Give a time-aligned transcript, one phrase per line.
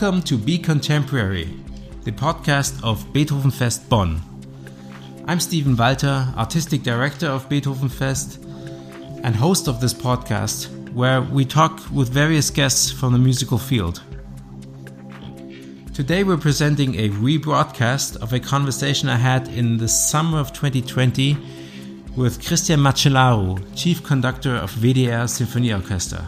[0.00, 1.54] Welcome to Be Contemporary,
[2.04, 4.22] the podcast of Beethovenfest Bonn.
[5.26, 8.42] I'm Steven Walter, Artistic Director of Beethovenfest
[9.22, 14.02] and host of this podcast, where we talk with various guests from the musical field.
[15.92, 21.36] Today we're presenting a rebroadcast of a conversation I had in the summer of 2020
[22.16, 26.26] with Cristian Măcelaru, Chief Conductor of WDR Symphony Orchestra.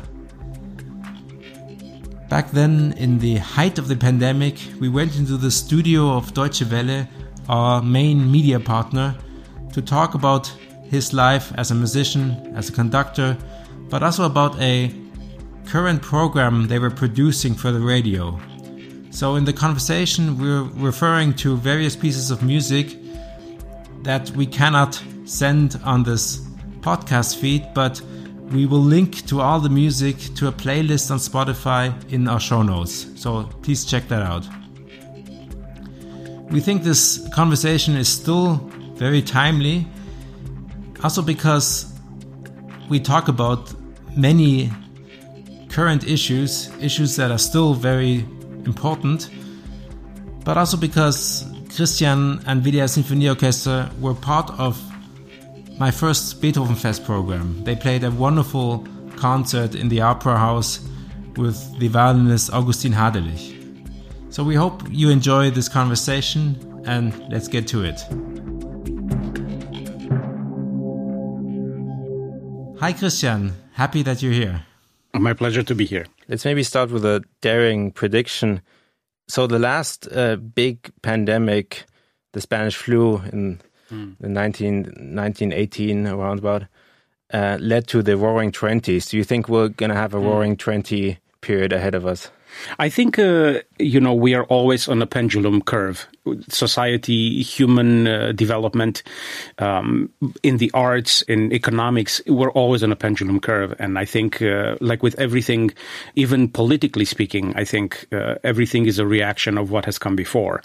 [2.33, 6.63] Back then, in the height of the pandemic, we went into the studio of Deutsche
[6.63, 7.07] Welle,
[7.51, 9.15] our main media partner,
[9.75, 10.47] to talk about
[10.83, 13.37] his life as a musician, as a conductor,
[13.91, 14.91] but also about a
[15.67, 18.41] current program they were producing for the radio.
[19.11, 22.97] So, in the conversation, we're referring to various pieces of music
[24.05, 26.39] that we cannot send on this
[26.80, 28.01] podcast feed, but
[28.51, 32.62] we will link to all the music to a playlist on Spotify in our show
[32.62, 33.07] notes.
[33.15, 34.46] So please check that out.
[36.51, 38.57] We think this conversation is still
[38.95, 39.87] very timely,
[41.02, 41.90] also because
[42.90, 43.73] we talk about
[44.16, 44.71] many
[45.71, 48.27] current issues, issues that are still very
[48.66, 49.30] important,
[50.45, 54.79] but also because Cristian and WDR Symphony Orchestra were part of
[55.78, 57.62] my first Beethovenfest program.
[57.65, 60.80] They played a wonderful concert in the Opera House
[61.37, 63.59] with the violinist Augustin Hadelich.
[64.31, 68.00] So we hope you enjoy this conversation and let's get to it.
[72.81, 73.53] Hi, Cristian.
[73.75, 74.66] Happy that you're here.
[75.15, 76.06] My pleasure to be here.
[76.28, 78.60] Let's maybe start with a daring prediction.
[79.28, 81.84] So, the last uh, big pandemic,
[82.32, 83.60] the Spanish flu in
[83.93, 84.21] mm.
[84.21, 86.65] 19, 1918 around about
[87.32, 90.27] uh, led to the roaring 20s do you think we're going to have a hmm.
[90.27, 92.31] roaring 20 period ahead of us
[92.78, 96.06] I think, uh, you know, we are always on a pendulum curve.
[96.49, 99.03] Society, human uh, development,
[99.59, 100.11] um,
[100.43, 103.75] in the arts, in economics, we're always on a pendulum curve.
[103.78, 105.73] And I think, uh, like with everything,
[106.15, 110.62] even politically speaking, I think uh, everything is a reaction of what has come before.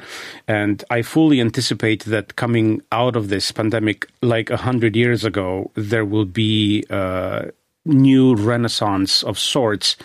[0.48, 5.72] And I fully anticipate that coming out of this pandemic, like a hundred years ago,
[5.74, 7.46] there will be uh,
[7.88, 9.96] new renaissance of sorts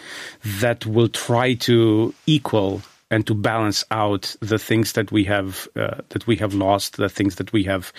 [0.60, 2.82] that will try to equal
[3.12, 7.10] and to balance out the things that we have uh, that we have lost, the
[7.10, 7.92] things that we have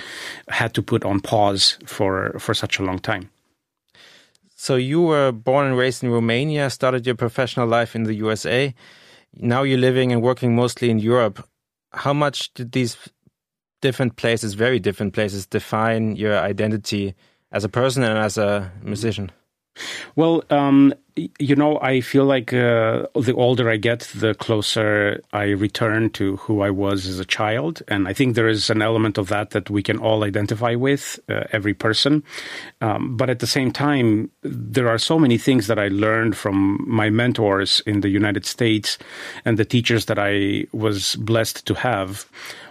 [0.48, 3.30] had to put on pause for for such a long time.
[4.56, 8.74] So you were born and raised in Romania, started your professional life in the USA.
[9.36, 11.48] Now you're living and working mostly in Europe.
[11.92, 12.98] How much did these
[13.82, 17.14] different places, very different places, define your identity
[17.52, 19.32] as a person and as a musician?
[20.16, 25.50] Well, um, you know, I feel like uh, the older I get, the closer I
[25.50, 27.84] return to who I was as a child.
[27.88, 31.20] And I think there is an element of that that we can all identify with,
[31.30, 32.24] uh, every person.
[32.82, 36.84] Um, but at the same time, there are so many things that I learned from
[36.88, 38.98] my mentors in the United States
[39.46, 42.26] and the teachers that I was blessed to have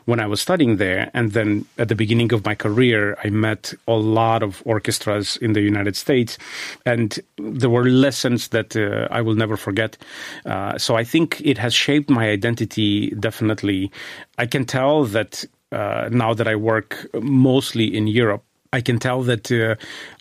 [0.04, 1.10] when I was studying there.
[1.14, 5.52] And then at the beginning of my career, I met a lot of orchestras in
[5.52, 6.38] the United States,
[6.84, 9.96] and there were lessons that uh, I will never forget.
[10.44, 13.90] Uh, so I think it has shaped my identity definitely.
[14.38, 19.22] I can tell that uh, now that I work mostly in Europe, I can tell
[19.24, 19.76] that uh,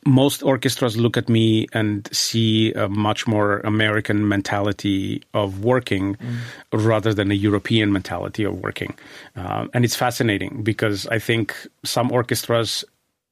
[0.06, 6.38] most orchestras look at me and see a much more American mentality of working mm.
[6.72, 8.94] rather than a European mentality of working.
[9.36, 12.84] Uh, and it's fascinating because I think some orchestras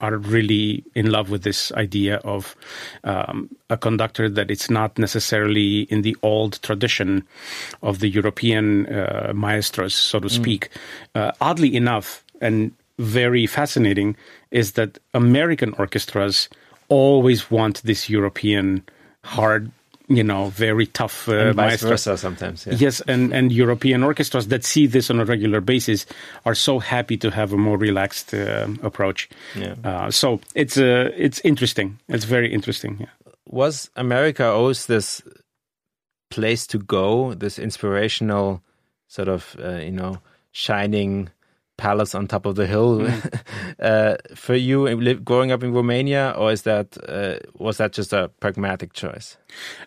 [0.01, 2.55] are really in love with this idea of
[3.03, 7.27] um, a conductor that it's not necessarily in the old tradition
[7.83, 10.31] of the European uh, maestros, so to mm.
[10.31, 10.69] speak.
[11.13, 11.33] Mm.
[11.41, 14.15] oddly enough, and very fascinating
[14.51, 16.49] is that American orchestras
[16.89, 18.83] always want this European
[19.23, 19.71] hard
[20.11, 22.65] you know, very tough uh, and vice versa sometimes.
[22.65, 22.73] Yeah.
[22.77, 26.07] Yes, and, and European orchestras that see this on a regular basis
[26.45, 29.29] are so happy to have a more relaxed uh, approach.
[29.55, 29.75] Yeah.
[29.83, 31.99] Uh, so it's uh, it's interesting.
[32.07, 32.97] It's very interesting.
[32.99, 33.31] Yeah.
[33.45, 35.21] Was America always this
[36.31, 37.35] place to go?
[37.35, 38.63] This inspirational
[39.07, 40.17] sort of uh, you know
[40.51, 41.29] shining
[41.79, 42.99] palace on top of the hill.
[42.99, 43.41] Mm.
[43.79, 48.29] uh, for you growing up in Romania, or is that uh, was that just a
[48.39, 49.37] pragmatic choice?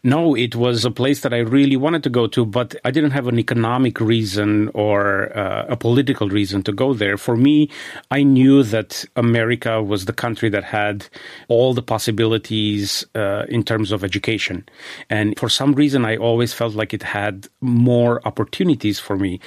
[0.03, 3.13] No, it was a place that I really wanted to go to, but I didn't
[3.13, 7.17] have an economic reason or uh, a political reason to go there.
[7.17, 7.69] For me,
[8.11, 11.07] I knew that America was the country that had
[11.49, 14.65] all the possibilities uh, in terms of education.
[15.11, 19.39] And for some reason, I always felt like it had more opportunities for me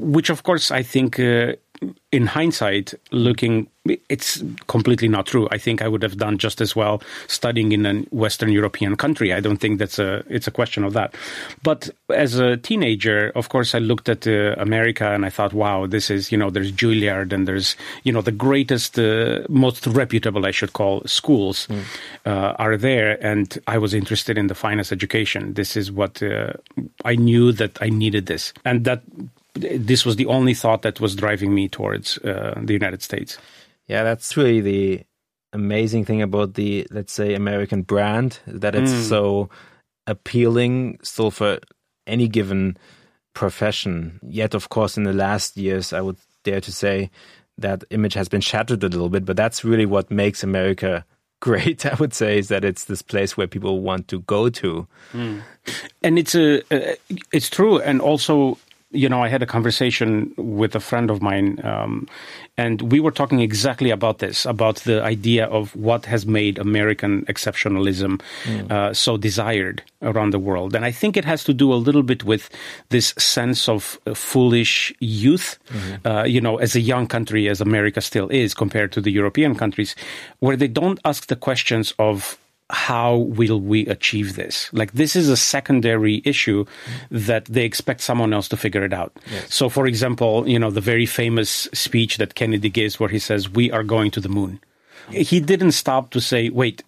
[0.00, 1.54] which of course I think uh,
[2.12, 3.66] in hindsight, looking,
[4.08, 5.48] it's completely not true.
[5.50, 9.32] I think I would have done just as well studying in a Western European country.
[9.32, 11.14] I don't think that's a it's a question of that.
[11.62, 15.86] But as a teenager, of course, I looked at uh, America and I thought, wow,
[15.86, 20.46] this is you know there's Juilliard and there's you know the greatest, uh, most reputable,
[20.46, 21.82] I should call schools mm.
[22.24, 25.54] uh, are there, and I was interested in the finest education.
[25.54, 26.52] This is what uh,
[27.04, 29.02] I knew that I needed this, and that
[29.54, 33.38] this was the only thought that was driving me towards uh, the United States.
[33.86, 35.04] Yeah, that's really the
[35.52, 39.08] amazing thing about the, let's say, American brand that it's mm.
[39.08, 39.50] so
[40.06, 41.58] appealing still for
[42.06, 42.76] any given
[43.34, 44.18] profession.
[44.22, 47.10] Yet, of course, in the last years, I would dare to say
[47.58, 51.04] that image has been shattered a little bit, but that's really what makes America
[51.44, 54.86] great i would say is that it's this place where people want to go to
[55.12, 55.42] mm.
[56.02, 56.94] and it's a uh,
[57.32, 58.56] it's true and also
[58.94, 62.08] you know, I had a conversation with a friend of mine, um,
[62.56, 67.24] and we were talking exactly about this, about the idea of what has made American
[67.26, 68.70] exceptionalism mm.
[68.70, 70.74] uh, so desired around the world.
[70.74, 72.48] And I think it has to do a little bit with
[72.90, 76.06] this sense of uh, foolish youth, mm-hmm.
[76.06, 79.54] uh, you know, as a young country, as America still is compared to the European
[79.54, 79.96] countries,
[80.38, 82.38] where they don't ask the questions of
[82.70, 84.72] how will we achieve this?
[84.72, 86.64] Like this is a secondary issue
[87.10, 89.12] that they expect someone else to figure it out.
[89.30, 89.54] Yes.
[89.54, 93.50] So for example, you know, the very famous speech that Kennedy gives where he says,
[93.50, 94.60] we are going to the moon.
[95.10, 96.82] He didn't stop to say, wait,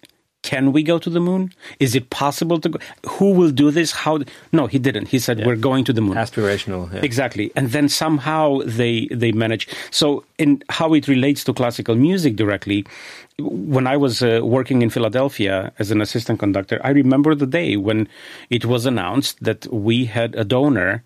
[0.47, 1.51] can we go to the moon?
[1.85, 2.79] Is it possible to go?
[3.15, 3.89] Who will do this?
[4.03, 4.13] How?
[4.53, 5.07] No, he didn't.
[5.09, 5.45] He said, yeah.
[5.47, 6.15] we're going to the moon.
[6.15, 6.83] Aspirational.
[6.93, 7.01] Yeah.
[7.09, 7.51] Exactly.
[7.57, 9.67] And then somehow they, they manage.
[9.91, 12.85] So in how it relates to classical music directly,
[13.39, 17.75] when I was uh, working in Philadelphia as an assistant conductor, I remember the day
[17.75, 18.07] when
[18.49, 21.03] it was announced that we had a donor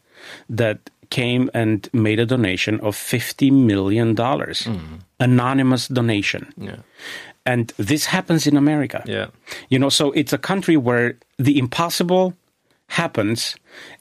[0.50, 0.78] that
[1.10, 4.16] came and made a donation of $50 million.
[4.16, 4.96] Mm-hmm.
[5.20, 6.54] Anonymous donation.
[6.58, 6.78] Yeah.
[7.46, 9.04] And this happens in America.
[9.06, 9.28] Yeah.
[9.70, 12.36] You know, so it's a country where the impossible
[12.88, 13.56] happens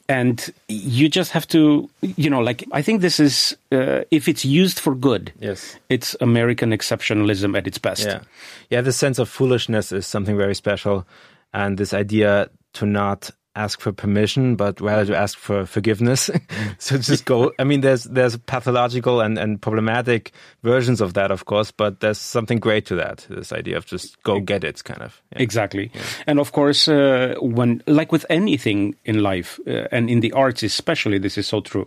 [0.08, 4.44] and you just have to you know like i think this is uh, if it's
[4.44, 8.20] used for good yes it's american exceptionalism at its best yeah
[8.68, 11.06] yeah the sense of foolishness is something very special
[11.54, 16.30] and this idea to not ask for permission, but rather to ask for forgiveness.
[16.78, 17.52] so just go.
[17.58, 22.18] I mean, there's there's pathological and, and problematic versions of that, of course, but there's
[22.18, 23.26] something great to that.
[23.28, 25.20] This idea of just go get it, kind of.
[25.32, 25.42] Yeah.
[25.42, 25.90] Exactly.
[25.94, 26.02] Yeah.
[26.26, 30.62] And of course, uh, when like with anything in life uh, and in the arts
[30.62, 31.86] especially, this is so true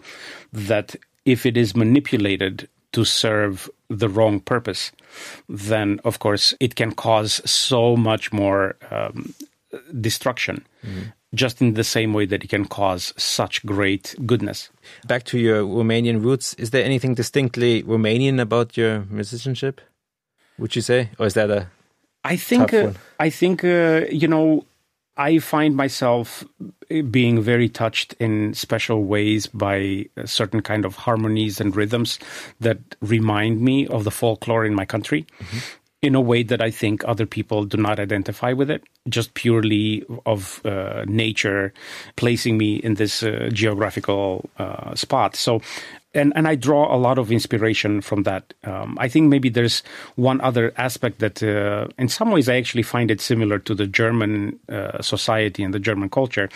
[0.53, 4.91] that if it is manipulated to serve the wrong purpose,
[5.49, 9.33] then of course it can cause so much more um,
[9.99, 10.63] destruction.
[10.85, 14.69] Mm-hmm just in the same way that it can cause such great goodness.
[15.07, 19.81] Back to your Romanian roots, is there anything distinctly Romanian about your musicianship?
[20.57, 21.67] Would you say, or is that a?
[22.23, 22.73] I think.
[22.73, 24.65] Uh, I think uh, you know.
[25.15, 26.43] I find myself
[27.11, 32.17] being very touched in special ways by certain kind of harmonies and rhythms
[32.61, 35.27] that remind me of the folklore in my country.
[35.39, 35.59] Mm-hmm
[36.03, 40.03] in a way that I think other people do not identify with it, just purely
[40.25, 41.73] of uh, nature
[42.17, 45.37] placing me in this uh, geographical uh, spot.
[45.37, 45.61] So,
[46.13, 48.53] and, and I draw a lot of inspiration from that.
[48.65, 49.81] Um, I think maybe there's
[50.15, 53.87] one other aspect that, uh, in some ways, I actually find it similar to the
[53.87, 56.49] German uh, society and the German culture.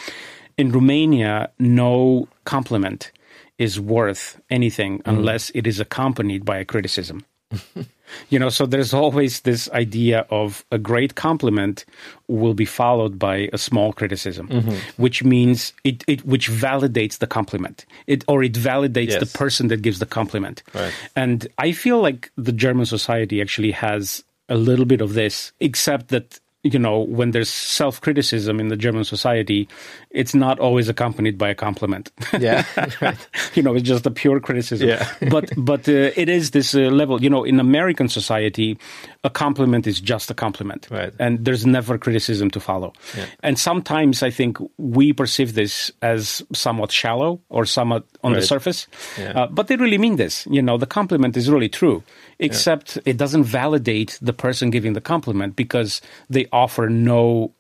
[0.58, 3.12] In Romania, no compliment
[3.58, 5.04] is worth anything mm.
[5.06, 7.24] unless it is accompanied by a criticism.
[8.30, 11.86] You know, so there's always this idea of a great compliment
[12.27, 15.01] will be followed by a small criticism, mm-hmm.
[15.01, 17.86] which means it, it which validates the compliment.
[18.08, 19.20] It or it validates yes.
[19.20, 20.63] the person that gives the compliment.
[20.74, 20.94] Right.
[21.16, 26.10] And I feel like the German society actually has a little bit of this, except
[26.10, 29.70] that you know, when there's self criticism in the German society,
[30.11, 32.11] it's not always accompanied by a compliment.
[32.39, 32.65] Yeah,
[33.01, 33.17] right.
[33.55, 34.89] you know, it's just a pure criticism.
[34.89, 35.07] Yeah.
[35.29, 37.21] but but uh, it is this uh, level.
[37.21, 38.77] You know, in American society,
[39.23, 40.87] a compliment is just a compliment.
[40.89, 41.13] Right.
[41.19, 42.93] And there's never criticism to follow.
[43.41, 48.87] And sometimes I think we perceive this as somewhat shallow or somewhat on the surface.
[49.17, 49.31] Yeah.
[49.31, 50.47] Uh, but they really mean this.
[50.49, 52.03] You know, the compliment is really true,
[52.39, 57.53] except it doesn't validate the person giving the compliment because they offer no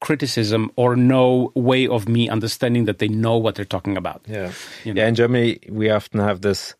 [0.00, 4.22] criticism or no way of me understanding that they know what they're talking about.
[4.26, 4.52] Yeah.
[4.84, 6.74] You Yeah, in Germany, we often have this,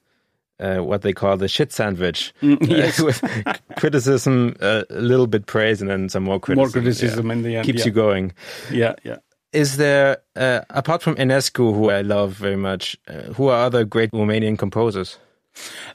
[0.59, 2.35] uh, what they call the shit sandwich.
[2.43, 3.01] Mm, yes.
[3.01, 6.81] Uh, with criticism, uh, a little bit praise, and then some more criticism.
[6.81, 7.87] More criticism in the end, Keeps yeah.
[7.87, 8.33] you going.
[8.71, 9.17] Yeah, yeah.
[9.53, 13.85] Is there, uh, apart from Enescu, who I love very much, uh, who are other
[13.85, 15.19] great Romanian composers?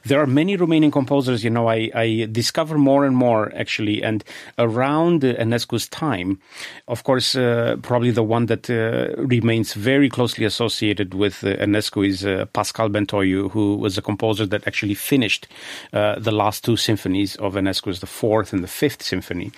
[0.04, 4.02] There are many Romanian composers, you know, I, I discover more and more actually.
[4.02, 4.22] And
[4.58, 6.38] around Enescu's time,
[6.86, 12.06] of course, uh, probably the one that uh, remains very closely associated with uh, Enescu
[12.06, 15.48] is uh, Pascal Bentoiu, who was a composer that actually finished
[15.92, 19.50] uh, the last two symphonies of Enescu's, the fourth and the fifth symphony.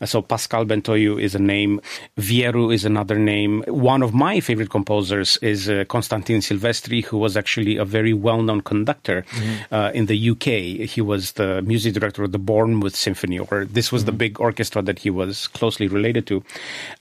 [0.00, 1.80] Uh, so Pascal Bentoiu is a name,
[2.16, 3.64] Vieru is another name.
[3.66, 8.42] One of my favorite composers is uh, Constantin Silvestri, who was actually a very well
[8.42, 9.24] known conductor
[9.70, 10.88] uh, in the UK.
[10.88, 14.82] He was the music director of the Bournemouth Symphony, or this was the big orchestra
[14.82, 16.42] that he was closely related to.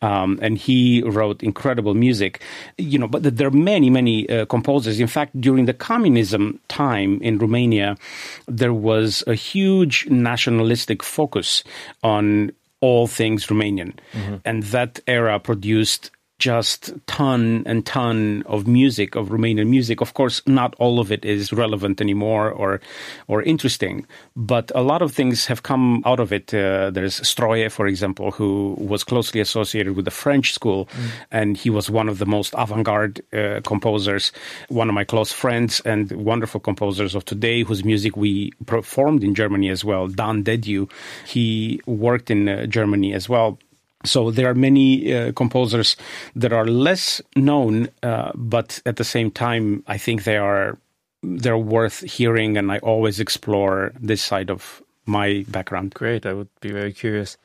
[0.02, 2.42] Um, and he wrote incredible music,
[2.78, 5.00] you know, but there are many, many uh, composers.
[5.00, 7.98] In fact, during the communism time in Romania,
[8.48, 11.64] there was a huge nationalistic focus
[12.04, 13.94] on all things Romanian.
[14.44, 20.02] And that era produced just ton and ton of music of Romanian music.
[20.02, 22.82] Of course, not all of it is relevant anymore or
[23.28, 26.54] or interesting, but a lot of things have come out of it.
[26.54, 30.90] Uh, there's Stroe, for example, who was closely associated with the French school,
[31.32, 34.32] and he was one of the most avant-garde uh, composers.
[34.68, 39.36] One of my close friends and wonderful composers of today, whose music we performed in
[39.36, 40.08] Germany as well.
[40.08, 40.90] Dan Dediu,
[41.26, 43.58] he worked in uh, Germany as well.
[44.06, 45.96] So there are many uh, composers
[46.36, 50.78] that are less known, uh, but at the same time, I think they are
[51.24, 55.94] they're worth hearing, and I always explore this side of my background.
[55.94, 56.26] Great.
[56.26, 57.38] I would be very curious.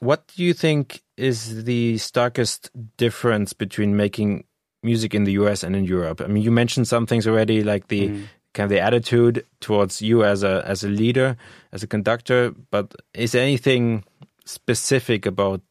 [0.00, 4.44] What do you think is the starkest difference between making
[4.82, 6.20] music in the US and in Europe?
[6.20, 8.08] I mean, you mentioned some things already, like the
[8.54, 11.36] kind of the attitude towards you as a as a leader,
[11.72, 12.54] as a conductor.
[12.70, 14.04] But is there anything
[14.44, 15.62] specific about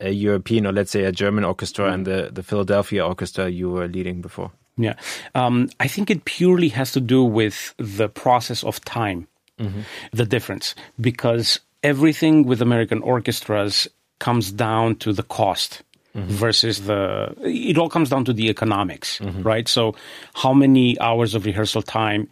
[0.00, 1.94] a European or let's say a German orchestra mm.
[1.94, 4.50] and the the Philadelphia orchestra you were leading before?
[4.76, 4.94] Yeah,
[5.34, 9.80] um, I think it purely has to do with the process of time, mm-hmm.
[10.12, 15.82] the difference, because everything with American orchestras comes down to the cost.
[16.12, 16.26] Mm-hmm.
[16.26, 19.44] Versus the, it all comes down to the economics, mm-hmm.
[19.44, 19.68] right?
[19.68, 19.94] So,
[20.34, 22.28] how many hours of rehearsal time?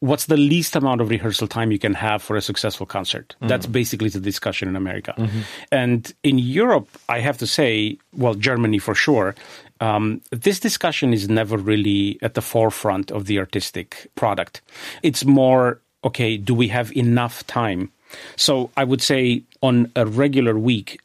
[0.00, 3.34] What's the least amount of rehearsal time you can have for a successful concert?
[3.36, 3.48] Mm-hmm.
[3.48, 5.14] That's basically the discussion in America.
[5.16, 5.40] Mm-hmm.
[5.70, 9.34] And in Europe, I have to say, well, Germany for sure,
[9.80, 14.62] um, this discussion is never really at the forefront of the artistic product.
[15.02, 17.92] It's more, okay, do we have enough time?
[18.36, 21.00] So I would say on a regular week,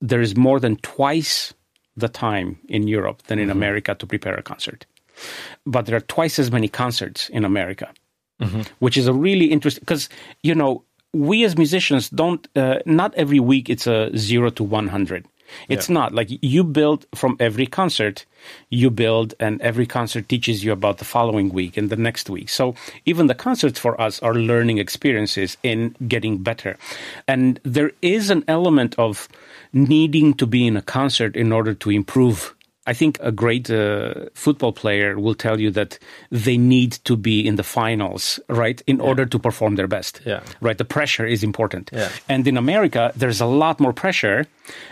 [0.00, 1.54] there is more than twice
[1.96, 3.58] the time in Europe than in mm-hmm.
[3.58, 4.86] America to prepare a concert.
[5.64, 7.92] But there are twice as many concerts in America,
[8.78, 10.08] which is a really interesting because,
[10.42, 10.82] you know,
[11.12, 15.26] we as musicians don't, uh, not every week it's a zero to 100.
[15.68, 18.24] It's not like you build from every concert,
[18.70, 22.48] you build, and every concert teaches you about the following week and the next week.
[22.48, 26.76] So even the concerts for us are learning experiences in getting better.
[27.28, 29.28] And there is an element of
[29.72, 32.54] needing to be in a concert in order to improve.
[32.84, 35.98] I think a great uh, football player will tell you that
[36.30, 40.20] they need to be in the finals, right, in order to perform their best.
[40.26, 40.42] Yeah.
[40.60, 40.76] Right.
[40.76, 41.90] The pressure is important.
[41.92, 42.10] Yeah.
[42.28, 44.46] And in America, there's a lot more pressure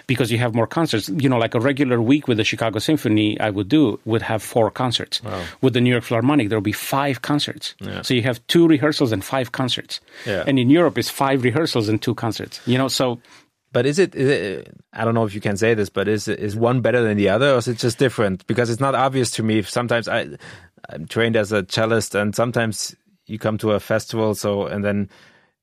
[0.06, 1.09] because you have more concerts.
[1.09, 4.40] You know, like a regular week with the Chicago Symphony, I would do would have
[4.40, 5.20] four concerts.
[5.25, 5.44] Wow.
[5.61, 7.75] With the New York Philharmonic, there will be five concerts.
[7.80, 8.02] Yeah.
[8.02, 10.00] So you have two rehearsals and five concerts.
[10.26, 10.44] Yeah.
[10.47, 12.61] And in Europe, it's five rehearsals and two concerts.
[12.66, 13.18] You know, so
[13.72, 14.76] But is it, is it?
[14.92, 17.28] I don't know if you can say this, but is is one better than the
[17.28, 18.46] other, or is it just different?
[18.46, 19.62] Because it's not obvious to me.
[19.62, 20.26] Sometimes I,
[20.88, 22.96] I'm trained as a cellist, and sometimes
[23.26, 25.08] you come to a festival, so and then,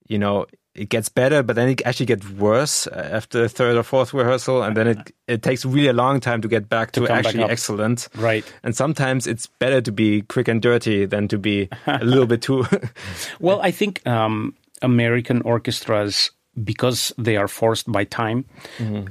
[0.07, 0.45] you know,
[0.77, 4.63] it gets better, but then it actually gets worse after the third or fourth rehearsal,
[4.63, 7.43] and then it it takes really a long time to get back to, back actually
[7.43, 7.49] up.
[7.49, 8.07] excellent.
[8.15, 8.45] Right.
[8.63, 12.41] And sometimes it's better to be quick and dirty than to be a little bit
[12.41, 12.65] too.
[13.39, 16.31] Well, I think um, American orchestras,
[16.63, 18.45] because they are forced by time,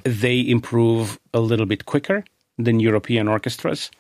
[0.04, 2.24] they improve a little bit quicker
[2.58, 3.90] than European orchestras.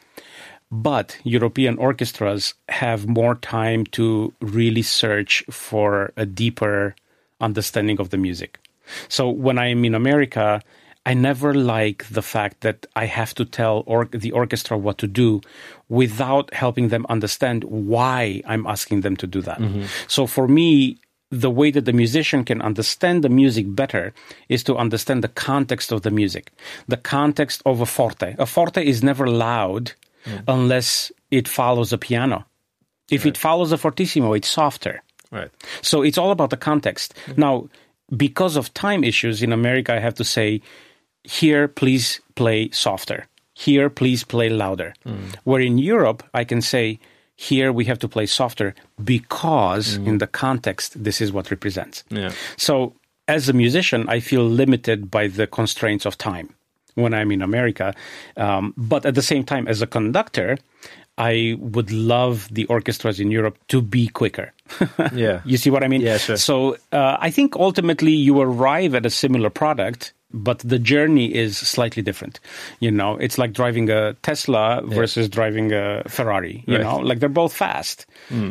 [0.70, 6.96] But European orchestras have more time to really search for a deeper
[7.40, 8.58] understanding of the music.
[9.08, 10.60] So when I'm in America,
[11.06, 15.06] I never like the fact that I have to tell or- the orchestra what to
[15.06, 15.40] do
[15.88, 19.58] without helping them understand why I'm asking them to do that.
[19.58, 19.84] Mm-hmm.
[20.08, 20.98] So for me,
[21.30, 24.12] the way that the musician can understand the music better
[24.48, 26.52] is to understand the context of the music,
[26.86, 28.36] the context of a forte.
[28.38, 29.92] A forte is never loud
[30.24, 30.42] mm.
[30.46, 32.44] unless it follows a piano.
[33.10, 35.02] If it follows a fortissimo, it's softer.
[35.30, 35.50] Right.
[35.82, 37.14] So it's all about the context.
[37.26, 37.38] Mm.
[37.38, 37.68] Now,
[38.16, 40.60] because of time issues in America, I have to say,
[41.24, 43.26] here, please play softer.
[43.54, 44.94] Here, please play louder.
[45.04, 45.34] Mm.
[45.44, 46.98] Where in Europe, I can say,
[47.36, 52.02] here we have to play softer because in the context, this is what represents.
[52.08, 52.32] Yeah.
[52.56, 52.94] So
[53.28, 56.54] as a musician, I feel limited by the constraints of time
[56.94, 57.94] when I'm in America.
[58.36, 60.56] Um, but at the same time, as a conductor,
[61.18, 64.52] I would love the orchestras in Europe to be quicker.
[65.14, 65.40] Yeah.
[65.44, 66.00] You see what I mean?
[66.00, 66.36] Yeah, sure.
[66.36, 71.56] So uh, I think ultimately you arrive at a similar product, but the journey is
[71.56, 72.40] slightly different.
[72.80, 76.64] You know, it's like driving a Tesla versus driving a Ferrari.
[76.66, 76.82] You Right.
[76.82, 78.06] know, like they're both fast,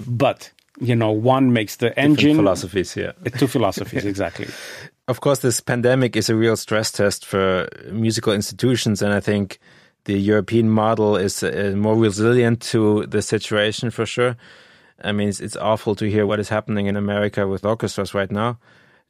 [0.08, 2.36] but you know, one makes the Different engine.
[2.36, 3.12] philosophies, yeah.
[3.38, 4.48] Two philosophies, exactly.
[5.08, 9.60] Of course, this pandemic is a real stress test for musical institutions, and I think
[10.06, 14.36] the European model is uh, more resilient to the situation for sure.
[15.04, 18.32] I mean, it's, it's awful to hear what is happening in America with orchestras right
[18.32, 18.58] now,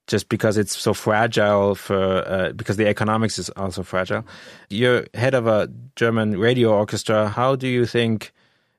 [0.08, 4.24] just because it's so fragile for uh, because the economics is also fragile.
[4.70, 7.30] You're head of a German radio orchestra.
[7.30, 8.32] How do you think?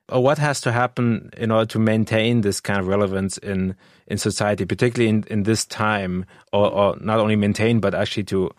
[0.09, 3.75] or what has to happen in order to maintain this kind of relevance in
[4.07, 8.49] in society, particularly in, in this time, or, or not only maintain but actually to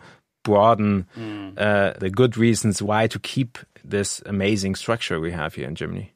[0.43, 1.07] broaden
[1.57, 6.11] uh, the good reasons why to keep this amazing structure we have here in Germany.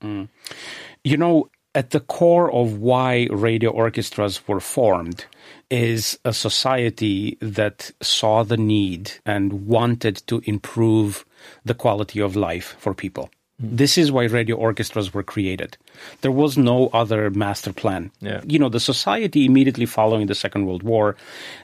[1.03, 5.25] You know, at the core of why radio orchestras were formed
[5.69, 11.25] is a society that saw the need and wanted to improve
[11.65, 13.29] the quality of life for people.
[13.59, 13.75] Hmm.
[13.75, 15.77] This is why radio orchestras were created.
[16.21, 18.11] There was no other master plan.
[18.19, 18.41] Yeah.
[18.45, 21.15] You know, the society immediately following the Second World War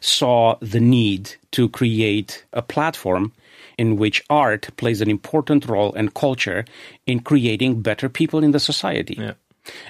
[0.01, 3.31] saw the need to create a platform
[3.77, 6.65] in which art plays an important role and culture
[7.05, 9.15] in creating better people in the society.
[9.17, 9.33] Yeah.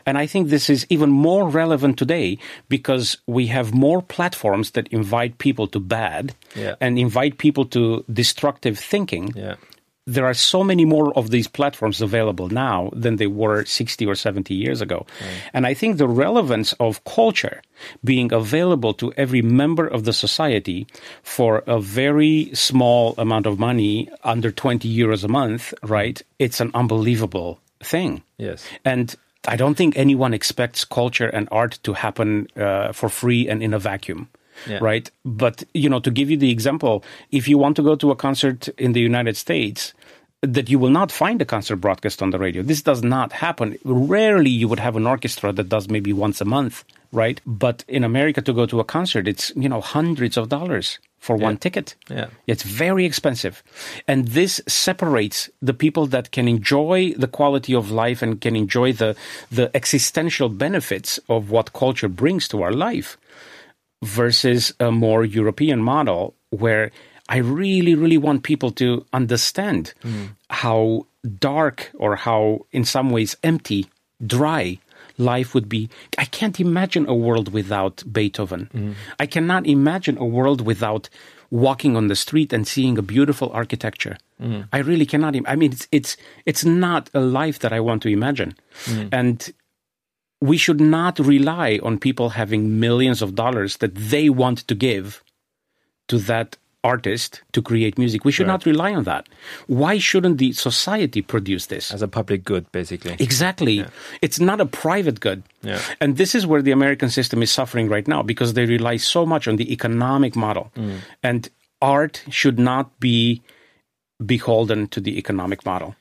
[0.05, 2.37] And I think this is even more relevant today
[2.69, 6.75] because we have more platforms that invite people to bad Yeah.
[6.81, 9.33] and invite people to destructive thinking.
[9.35, 9.55] Yeah.
[10.07, 14.15] There are so many more of these platforms available now than they were 60 or
[14.15, 15.05] 70 years ago.
[15.53, 17.61] And I think the relevance of culture
[18.03, 20.87] being available to every member of the society
[21.21, 26.19] for a very small amount of money, under 20 euros a month, right?
[26.39, 28.23] It's an unbelievable thing.
[28.39, 28.65] Yes.
[28.83, 29.13] And
[29.47, 33.73] I don't think anyone expects culture and art to happen uh, for free and in
[33.73, 34.27] a vacuum.
[34.67, 34.79] Yeah.
[34.81, 35.09] Right.
[35.23, 38.15] But, you know, to give you the example, if you want to go to a
[38.15, 39.93] concert in the United States,
[40.41, 42.61] that you will not find a concert broadcast on the radio.
[42.61, 43.77] This does not happen.
[43.85, 47.39] Rarely you would have an orchestra that does maybe once a month, right?
[47.45, 51.35] But in America, to go to a concert, it's, you know, hundreds of dollars for
[51.35, 51.95] one ticket.
[52.09, 52.27] Yeah.
[52.47, 53.61] It's very expensive.
[54.07, 58.93] And this separates the people that can enjoy the quality of life and can enjoy
[58.93, 59.15] the,
[59.51, 63.17] the existential benefits of what culture brings to our life
[64.01, 66.91] versus a more European model where
[67.27, 70.29] I really, really want people to understand mm.
[70.49, 71.05] how
[71.37, 73.87] dark or how, in some ways, empty,
[74.25, 74.79] dry
[75.19, 75.89] life would be.
[76.17, 78.95] I can't imagine a world without Beethoven.
[79.19, 81.09] I cannot imagine a world without
[81.51, 84.17] walking on the street and seeing a beautiful architecture.
[84.41, 84.67] Mm.
[84.71, 85.35] I really cannot.
[85.35, 88.55] Im- I mean, it's it's it's not a life that I want to imagine,
[88.85, 89.09] mm.
[89.11, 89.51] and
[90.41, 95.23] we should not rely on people having millions of dollars that they want to give
[96.07, 98.23] to that artist to create music.
[98.23, 99.27] We should not rely on that.
[99.67, 101.93] Why shouldn't the society produce this?
[101.93, 103.15] As a public good, basically.
[103.19, 103.85] Exactly.
[104.21, 105.43] It's not a private good.
[105.61, 105.81] Yeah.
[105.99, 109.25] And this is where the American system is suffering right now because they rely so
[109.25, 110.71] much on the economic model.
[110.75, 110.99] Mm.
[111.21, 111.49] And
[111.81, 113.41] art should not be
[114.25, 115.95] beholden to the economic model.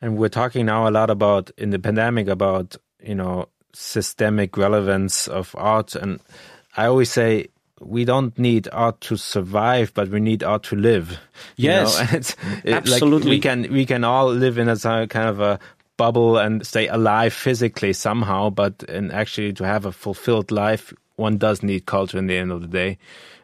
[0.00, 5.28] And we're talking now a lot about in the pandemic about you know systemic relevance
[5.28, 6.20] of art, and
[6.76, 7.48] I always say
[7.84, 11.18] we don't need art to survive, but we need art to live.
[11.56, 11.98] you Yes.
[11.98, 12.06] know?
[12.18, 13.30] it's, it- like, Absolutely.
[13.30, 15.58] we can we can all live in a kind of a
[15.96, 21.36] bubble and stay alive physically somehow, but and actually to have a fulfilled life, one
[21.38, 22.98] does need culture in the end of the day.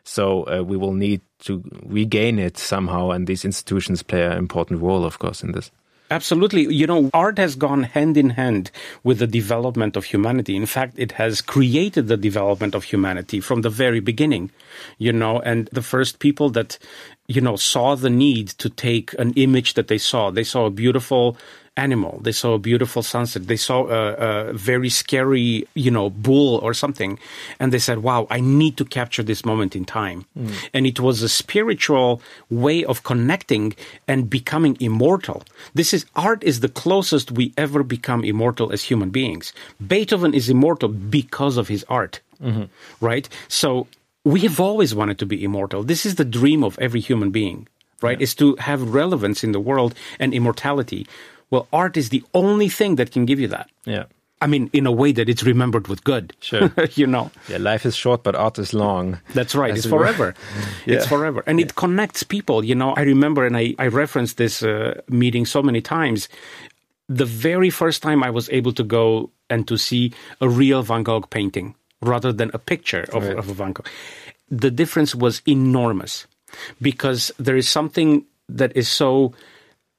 [0.05, 4.81] So uh, we will need to regain it somehow, and these institutions play an important
[4.81, 5.70] role, of course, in this.
[6.10, 6.72] Absolutely.
[6.72, 8.70] You know, art has gone hand in hand
[9.04, 10.56] with the development of humanity.
[10.56, 14.50] In fact, it has created the development of humanity from the very beginning,
[14.96, 16.78] you know, and the first people that,
[17.26, 20.30] you know, saw the need to take an image that they saw.
[20.30, 21.36] They saw a beautiful
[21.78, 22.20] animal.
[22.22, 23.46] They saw a beautiful sunset.
[23.46, 27.18] They saw a, a, very scary, you know, bull or something.
[27.60, 30.26] And they said, wow, I need to capture this moment in time.
[30.36, 30.52] Mm.
[30.74, 33.74] And it was a spiritual way of connecting
[34.06, 35.44] and becoming immortal.
[35.72, 39.52] This is art is the closest we ever become immortal as human beings.
[39.78, 42.20] Beethoven is immortal because of his art.
[42.42, 42.64] Mm-hmm.
[43.00, 43.28] Right?
[43.48, 43.86] So
[44.24, 45.82] we have always wanted to be immortal.
[45.82, 47.68] This is the dream of every human being,
[48.02, 48.18] right?
[48.18, 48.24] Yeah.
[48.24, 51.06] Is to have relevance in the world and immortality.
[51.50, 53.70] Well, art is the only thing that can give you that.
[53.84, 54.04] Yeah.
[54.40, 56.34] I mean, in a way that it's remembered with good.
[56.40, 56.72] Sure.
[56.94, 57.30] you know.
[57.48, 59.20] Yeah, life is short, but art is long.
[59.34, 59.76] That's right.
[59.76, 60.34] It's forever.
[60.87, 60.96] yeah.
[60.96, 61.42] It's forever.
[61.46, 61.66] And yeah.
[61.66, 62.64] it connects people.
[62.64, 66.28] You know, I remember, and I, I referenced this uh, meeting so many times.
[67.08, 71.02] The very first time I was able to go and to see a real Van
[71.02, 73.37] Gogh painting rather than a picture of, right.
[73.37, 73.84] of a Van Gogh,
[74.50, 76.26] the difference was enormous
[76.80, 79.32] because there is something that is so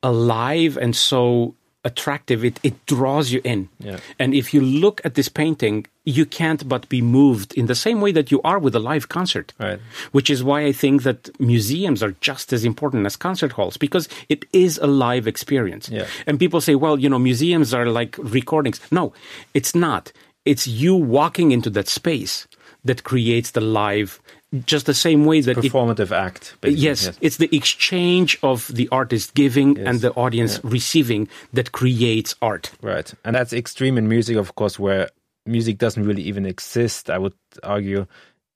[0.03, 3.99] alive and so attractive it, it draws you in yeah.
[4.19, 8.01] and if you look at this painting you can't but be moved in the same
[8.01, 9.79] way that you are with a live concert right.
[10.12, 14.09] which is why i think that museums are just as important as concert halls because
[14.27, 16.05] it is a live experience yeah.
[16.27, 19.13] and people say well you know museums are like recordings no
[19.53, 20.12] it's not
[20.43, 22.45] it's you walking into that space
[22.83, 24.19] that creates the live
[24.65, 26.55] just the same way that performative it, act.
[26.63, 29.88] Yes, yes, it's the exchange of the artist giving yes.
[29.88, 30.71] and the audience yeah.
[30.71, 32.71] receiving that creates art.
[32.81, 35.09] Right, and that's extreme in music, of course, where
[35.45, 37.09] music doesn't really even exist.
[37.09, 37.33] I would
[37.63, 38.07] argue.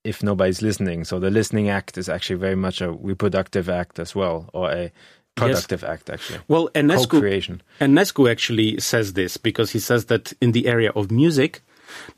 [0.04, 4.14] If nobody's listening, so the listening act is actually very much a reproductive act as
[4.14, 4.92] well, or a
[5.34, 5.90] productive yes.
[5.90, 6.40] act actually.
[6.48, 11.10] Well, Enescu, creation Enescu actually says this because he says that in the area of
[11.10, 11.62] music,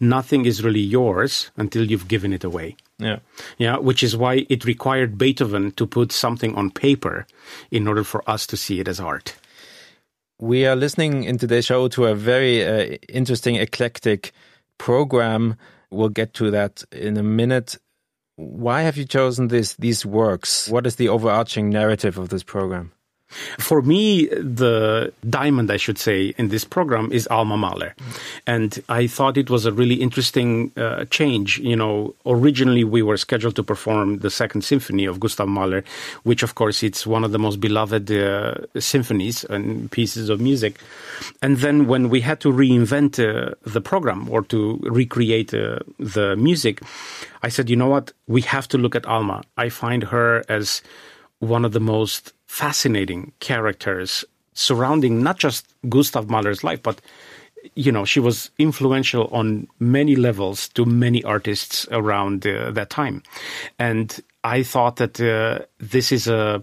[0.01, 2.77] nothing is really yours until you've given it away.
[2.99, 3.19] Yeah.
[3.59, 7.27] Yeah, which is why it required Beethoven to put something on paper
[7.71, 9.37] in order for us to see it as art.
[10.39, 14.33] We are listening in today's show to a very uh, interesting, eclectic
[14.79, 15.57] program.
[15.91, 17.79] We'll get to that in a minute.
[18.37, 20.69] Why have you chosen this, these works?
[20.69, 22.93] What is the overarching narrative of this program?
[23.59, 27.95] For me, the diamond, I should say, in this program is Alma Mahler.
[28.47, 31.59] And I thought it was a really interesting uh, change.
[31.59, 35.85] You know, originally we were scheduled to perform the second symphony of Gustav Mahler,
[36.23, 40.81] which of course it's one of the most beloved uh, symphonies and pieces of music.
[41.43, 46.37] And then when we had to reinvent uh, the program or to recreate uh, the
[46.37, 46.81] music,
[47.43, 48.12] I said, you know what?
[48.29, 49.43] We have to look at Alma.
[49.57, 50.83] I find her as
[51.39, 57.01] one of the most fascinating characters surrounding not just Gustav Mahler's life, but
[57.75, 63.23] you know, she was influential on many levels to many artists around uh, that time.
[63.79, 66.63] And I thought that uh, this is a,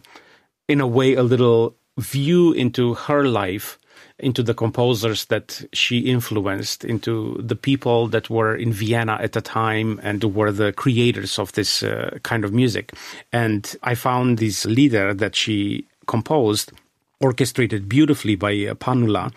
[0.68, 3.78] in a way, a little view into her life
[4.20, 9.42] into the composers that she influenced, into the people that were in Vienna at the
[9.42, 12.94] time and were the creators of this uh, kind of music.
[13.32, 16.72] And I found this Lieder that she composed
[17.20, 19.34] orchestrated beautifully by uh, Panula.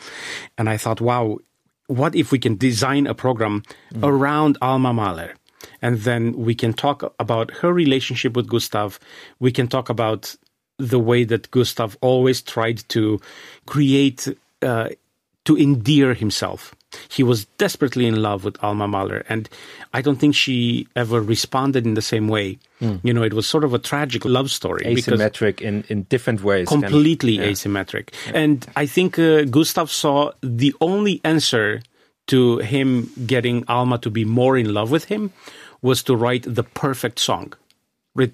[0.58, 1.38] And I thought, wow,
[1.86, 3.62] what if we can design a program
[3.92, 4.06] mm.
[4.06, 5.34] around Alma Mahler?
[5.80, 8.98] And then we can talk about her relationship with Gustav.
[9.40, 10.36] We can talk about
[10.78, 13.20] the way that Gustav always tried to
[13.66, 14.28] create
[14.62, 14.88] uh,
[15.44, 16.74] to endear himself.
[17.08, 19.48] He was desperately in love with Alma Mahler, and
[19.92, 22.58] I don't think she ever responded in the same way.
[22.80, 23.00] Mm.
[23.02, 24.84] You know, it was sort of a tragic love story.
[24.84, 26.68] Asymmetric in, in different ways.
[26.68, 27.52] Completely kind of, yeah.
[27.52, 28.14] asymmetric.
[28.26, 28.38] Yeah.
[28.38, 31.82] And I think uh, Gustav saw the only answer
[32.28, 35.32] to him getting Alma to be more in love with him
[35.82, 37.52] was to write the perfect song,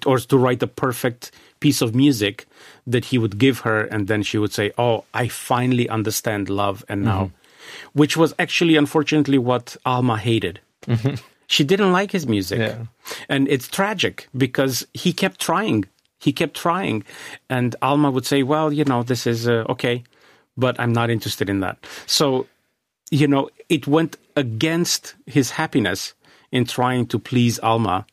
[0.05, 1.31] or to write the perfect
[1.63, 2.45] piece of music
[2.85, 6.83] that he would give her, and then she would say, "Oh, I finally understand love,"
[6.91, 7.99] and now, mm-hmm.
[7.99, 10.59] which was actually, unfortunately, what Alma hated.
[10.85, 11.15] Mm-hmm.
[11.47, 12.85] She didn't like his music, yeah.
[13.29, 15.85] and it's tragic because he kept trying.
[16.19, 17.03] He kept trying,
[17.49, 20.03] and Alma would say, "Well, you know, this is uh, okay,
[20.57, 22.47] but I'm not interested in that." So,
[23.11, 26.13] you know, it went against his happiness
[26.51, 28.05] in trying to please Alma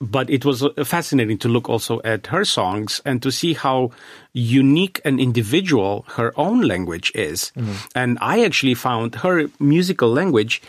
[0.00, 3.90] but it was uh, fascinating to look also at her songs and to see how
[4.32, 7.52] unique and individual her own language is.
[7.56, 7.72] Mm-hmm.
[7.94, 10.62] And I actually found her musical language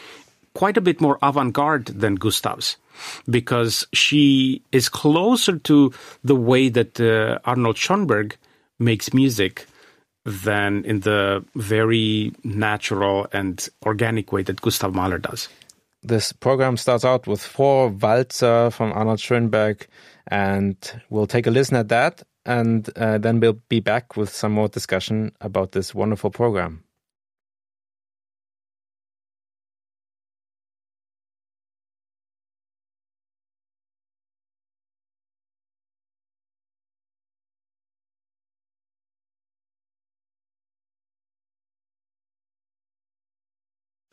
[0.54, 2.78] quite a bit more avant-garde than Gustav's
[3.30, 5.92] because she is closer to
[6.24, 8.38] the way that uh, Arnold Schoenberg
[8.80, 9.66] makes music
[10.26, 15.50] than in the very natural and organic way that Gustav Mahler does.
[16.04, 19.88] This program starts out with four Walzer from Arnold Schoenberg,
[20.28, 20.76] and
[21.10, 24.68] we'll take a listen at that, and uh, then we'll be back with some more
[24.68, 26.84] discussion about this wonderful program.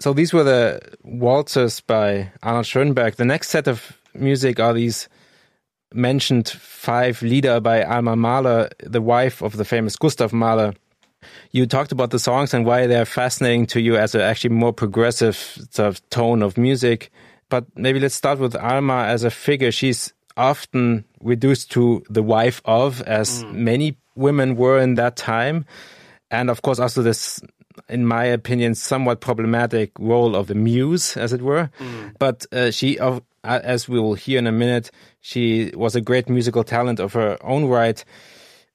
[0.00, 3.16] So these were the waltzes by Arnold Schoenberg.
[3.16, 5.08] The next set of music are these
[5.92, 10.72] mentioned five Lieder by Alma Mahler, the wife of the famous Gustav Mahler.
[11.50, 14.72] You talked about the songs and why they're fascinating to you as an actually more
[14.72, 15.36] progressive
[15.70, 17.10] sort of tone of music.
[17.50, 19.70] But maybe let's start with Alma as a figure.
[19.70, 23.52] She's often reduced to the wife of, as mm.
[23.52, 25.66] many women were in that time.
[26.30, 27.42] And of course, also this
[27.88, 31.70] in my opinion, somewhat problematic role of the muse, as it were.
[31.78, 32.14] Mm.
[32.18, 36.28] But uh, she, uh, as we will hear in a minute, she was a great
[36.28, 38.04] musical talent of her own right.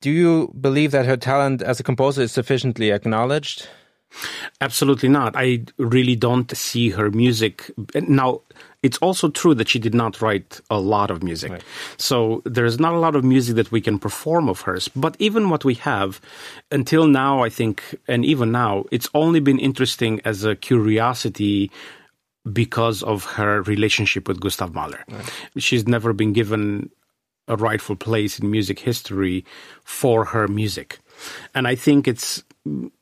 [0.02, 3.68] Do you believe that her talent as a composer is sufficiently acknowledged?
[4.62, 5.36] Absolutely not.
[5.36, 7.72] I really don't see her music.
[7.96, 8.42] Now,
[8.86, 11.52] it's also true that she did not write a lot of music.
[11.52, 11.64] Right.
[11.98, 14.88] So there's not a lot of music that we can perform of hers.
[14.96, 16.22] But even what we have,
[16.70, 21.72] until now, I think, and even now, it's only been interesting as a curiosity
[22.54, 25.04] because of her relationship with Gustav Mahler.
[25.10, 25.34] Right.
[25.58, 26.92] She's never been given
[27.48, 29.46] a rightful place in music history
[29.84, 31.00] for her music.
[31.56, 32.44] And I think it's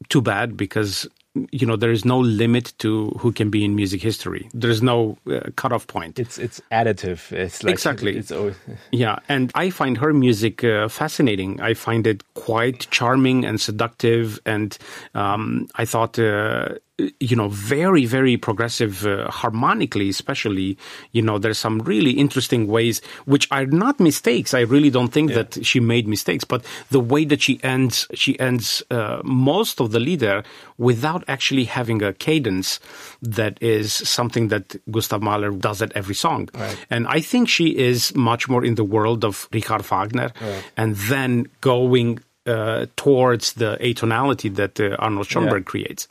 [0.07, 1.09] too bad because
[1.51, 4.49] you know there is no limit to who can be in music history.
[4.53, 6.19] There is no uh, cutoff point.
[6.19, 7.31] It's it's additive.
[7.31, 8.15] It's like exactly.
[8.15, 8.55] it's always...
[8.91, 11.59] yeah and i find her music uh, fascinating.
[11.61, 14.77] I find it quite charming and seductive and
[15.15, 16.75] um, i thought uh,
[17.19, 20.77] you know, very, very progressive uh, harmonically, especially,
[21.11, 24.53] you know, there's some really interesting ways, which are not mistakes.
[24.53, 25.41] I really don't think yeah.
[25.41, 29.91] that she made mistakes, but the way that she ends, she ends uh, most of
[29.91, 30.43] the Lieder
[30.77, 32.79] without actually having a cadence
[33.23, 36.49] that is something that Gustav Mahler does at every song.
[36.53, 36.77] Right.
[36.91, 40.63] And I think she is much more in the world of Richard Wagner right.
[40.77, 45.71] and then going uh, towards the atonality that uh, Arnold Schoenberg yeah.
[45.71, 46.07] creates.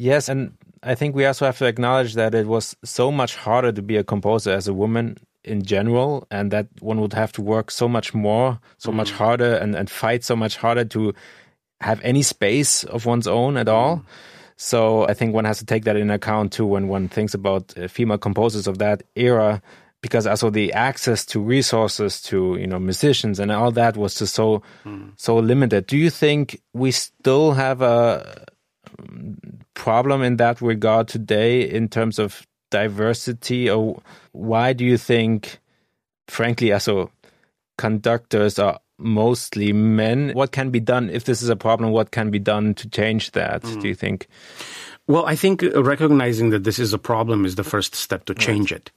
[0.00, 0.52] Yes, and
[0.84, 3.96] I think we also have to acknowledge that it was so much harder to be
[3.96, 7.88] a composer as a woman in general, and that one would have to work so
[7.88, 8.94] much more, so mm.
[8.94, 11.12] much harder, and, and fight so much harder to
[11.80, 13.96] have any space of one's own at all.
[13.96, 14.04] Mm.
[14.56, 17.76] So I think one has to take that in account too when one thinks about
[17.76, 19.60] uh, female composers of that era,
[20.00, 24.34] because also the access to resources, to you know musicians and all that was just
[24.34, 25.10] so mm.
[25.16, 25.88] so limited.
[25.88, 28.46] Do you think we still have a
[29.74, 34.00] problem in that regard today in terms of diversity, or
[34.32, 35.58] why do you think,
[36.26, 37.10] frankly, as also
[37.76, 40.32] conductors are mostly men?
[40.34, 41.92] What can be done if this is a problem?
[41.92, 43.62] What can be done to change that?
[43.62, 43.80] Mm.
[43.80, 44.26] Do you think?
[45.06, 48.72] Well, I think recognizing that this is a problem is the first step to change
[48.72, 48.80] right.
[48.80, 48.90] it.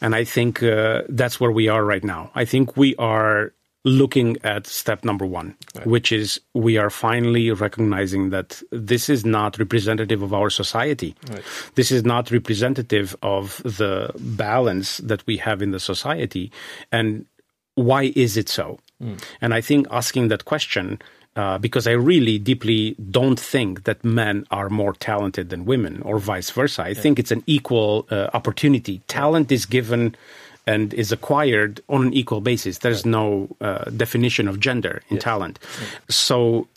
[0.00, 2.30] And I think uh, that's where we are right now.
[2.36, 3.52] I think we are
[3.86, 5.86] looking at step number one, right.
[5.86, 11.14] which is we are finally recognizing that this is not representative of our society.
[11.30, 11.42] Right.
[11.76, 16.50] This is not representative of the balance that we have in the society.
[16.90, 17.26] And
[17.76, 18.80] why is it so?
[19.00, 19.22] Mm.
[19.40, 20.98] And I think asking that question
[21.36, 26.18] uh, because I really deeply don't think that men are more talented than women or
[26.18, 26.82] vice versa.
[26.82, 26.94] I yeah.
[26.94, 29.02] think it's an equal uh, opportunity.
[29.06, 30.16] Talent is given
[30.66, 32.78] and is acquired on an equal basis.
[32.78, 35.24] There's no uh, definition of gender in yes.
[35.24, 35.58] talent.
[36.08, 36.68] So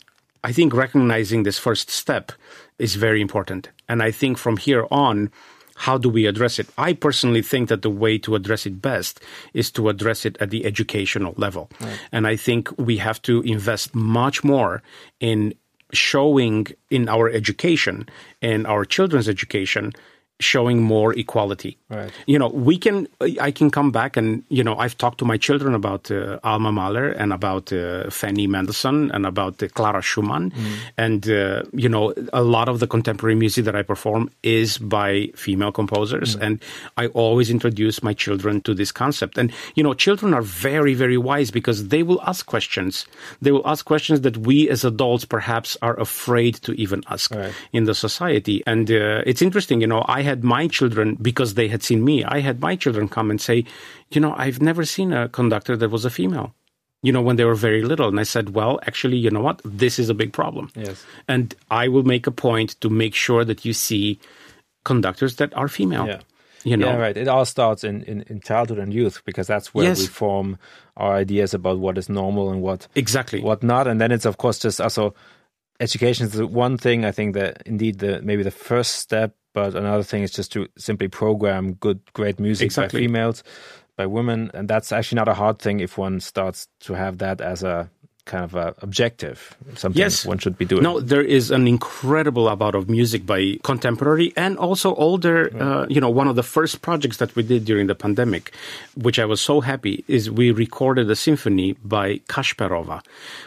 [0.44, 2.32] I think recognizing this first step
[2.78, 3.68] is very important.
[3.88, 5.30] And I think from here on,
[5.74, 6.68] how do we address it?
[6.76, 9.20] I personally think that the way to address it best
[9.54, 11.70] is to address it at the educational level.
[11.80, 11.98] Right.
[12.12, 14.82] And I think we have to invest much more
[15.20, 15.54] in
[15.92, 18.08] showing in our education
[18.40, 19.92] in our children's education
[20.40, 21.76] showing more equality.
[21.88, 22.10] Right.
[22.26, 23.06] You know, we can,
[23.40, 26.72] I can come back and, you know, I've talked to my children about uh, Alma
[26.72, 30.50] Mahler and about uh, Fanny Mendelssohn and about uh, Clara Schumann.
[30.50, 30.72] Mm.
[30.96, 35.28] And, uh, you know, a lot of the contemporary music that I perform is by
[35.36, 36.36] female composers.
[36.36, 36.42] Mm.
[36.42, 36.64] And
[36.96, 39.36] I always introduce my children to this concept.
[39.36, 43.06] And, you know, children are very, very wise because they will ask questions.
[43.42, 47.52] They will ask questions that we as adults perhaps are afraid to even ask right.
[47.72, 48.62] in the society.
[48.66, 52.16] And uh, it's interesting, you know, I had my children, because they had seen me,
[52.36, 53.58] I had my children come and say,
[54.14, 56.48] you know, I've never seen a conductor that was a female.
[57.08, 58.08] you know, when they were very little.
[58.12, 59.56] And I said, well, actually, you know what?
[59.64, 60.68] This is a big problem.
[60.76, 60.98] Yes.
[61.34, 61.46] And
[61.82, 64.04] I will make a point to make sure that you see
[64.84, 66.06] conductors that are female.
[66.06, 66.20] Yeah.
[66.64, 67.16] You know, Yeah, right.
[67.16, 70.00] It all starts in, in, in childhood and youth because that's where Yes.
[70.00, 70.58] we form
[71.00, 73.40] our ideas about what is normal and what exactly.
[73.40, 73.88] what not.
[73.88, 75.14] And then it's of course just uh, also
[75.80, 79.74] education is the one thing I think that indeed the maybe the first step, but
[79.74, 83.00] another thing is just to simply program good, great music Exactly.
[83.00, 83.42] by females,
[83.96, 87.40] by women, and that's actually not a hard thing if one starts to have that
[87.40, 87.90] as a
[88.30, 89.38] kind of a objective,
[89.74, 90.24] something Yes.
[90.24, 90.82] one should be doing.
[90.86, 95.50] No, there is an incredible amount of music by contemporary and also older.
[95.50, 98.52] Uh, you know, one of the first projects that we did during the pandemic,
[98.94, 103.02] which I was so happy, is we recorded a symphony by Kasparova,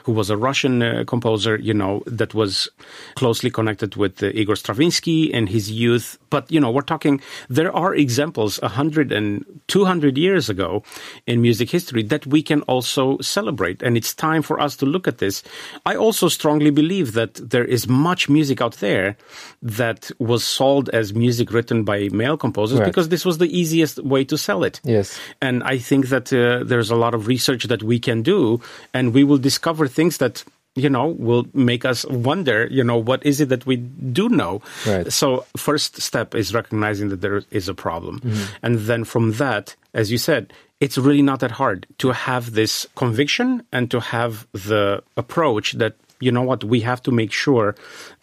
[0.06, 1.56] who was a Russian uh, composer.
[1.70, 2.68] You know, that was
[3.16, 6.18] closely connected with uh, Igor Stravinsky in his youth.
[6.30, 7.22] But you know, we're talking.
[7.50, 10.84] There are examples a hundred and two hundred years ago
[11.26, 15.08] in music history that we can also celebrate, and it's time for us to look
[15.08, 15.44] at this.
[15.86, 19.16] I also strongly believe that there is much music out there
[19.62, 22.86] that was sold as music written by male composers Right.
[22.88, 24.80] because this was the easiest way to sell it.
[24.84, 25.18] Yes.
[25.42, 28.62] And I think that uh, there's a lot of research that we can do,
[28.94, 30.44] and we will discover things that
[30.76, 32.68] you know will make us wonder.
[32.70, 34.62] You know, what is it that we do know?
[34.86, 35.12] Right.
[35.12, 38.56] So first step is recognizing that there is a problem, mm-hmm.
[38.64, 42.88] and then from that, as you said, it's really not that hard to have this
[42.96, 47.76] conviction and to have the approach that you know what we have to make sure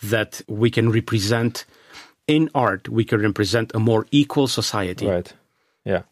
[0.03, 1.65] that we can represent
[2.27, 5.33] in art we can represent a more equal society Right.
[5.85, 6.03] Yeah.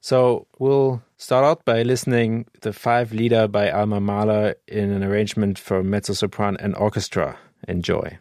[0.00, 5.58] So we'll start out by listening the five Lieder by Alma Mahler in an arrangement
[5.58, 7.36] for mezzo soprano and orchestra.
[7.66, 8.16] Enjoy.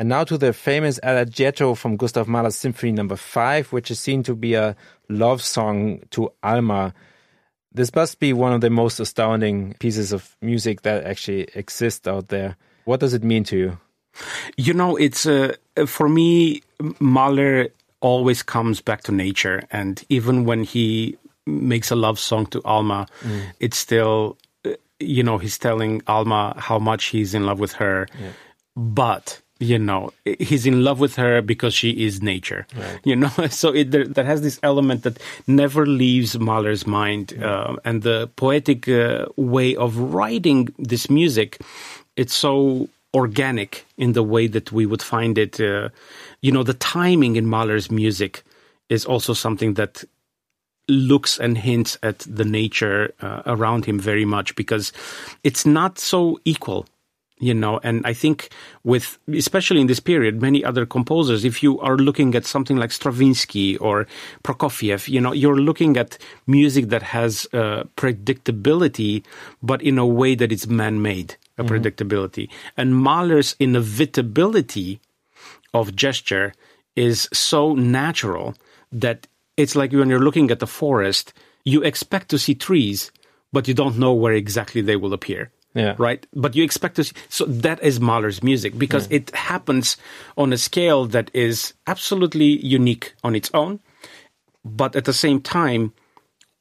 [0.00, 4.22] And now to the famous Adagietto from Gustav Mahler's Symphony Number Five, which is seen
[4.24, 4.76] to be a
[5.08, 6.94] love song to Alma.
[7.72, 12.28] This must be one of the most astounding pieces of music that actually exists out
[12.28, 12.56] there.
[12.84, 13.78] What does it mean to you?
[14.56, 15.54] You know, it's uh,
[15.86, 16.62] for me,
[16.98, 17.68] Mahler
[18.00, 23.06] always comes back to nature, and even when he makes a love song to Alma,
[23.60, 28.06] it's still, uh, you know, he's telling Alma how much he's in love with her,
[28.76, 29.40] but.
[29.60, 32.66] You know, he's in love with her because she is nature.
[33.04, 37.76] You know, so it there, that has this element that never leaves Mahler's mind, uh,
[37.84, 41.60] and the poetic uh, way of writing this music,
[42.16, 45.60] it's so organic in the way that we would find it.
[45.60, 45.88] Uh,
[46.40, 48.44] you know, the timing in Mahler's music
[48.88, 50.04] is also something that
[50.88, 54.92] looks and hints at the nature uh, around him very much because
[55.44, 56.86] it's not so equal
[57.40, 58.48] you know and i think
[58.84, 62.90] with especially in this period many other composers if you are looking at something like
[62.90, 64.06] stravinsky or
[64.42, 69.24] prokofiev you know you're looking at music that has uh, predictability
[69.62, 72.48] but in a way that it's man-made a predictability.
[72.76, 75.00] And mahler's inevitability
[75.74, 76.54] of gesture
[76.96, 78.54] is so natural
[78.92, 81.32] that it's like when you're looking at the forest
[81.64, 83.10] you expect to see trees
[83.52, 85.94] but you don't know where exactly they will appear Yeah.
[85.96, 86.26] right?
[86.34, 89.96] But you expect to see, so that is Mahler's music because it happens
[90.36, 93.78] on a scale that is absolutely unique on its own,
[94.64, 95.92] but at the same time,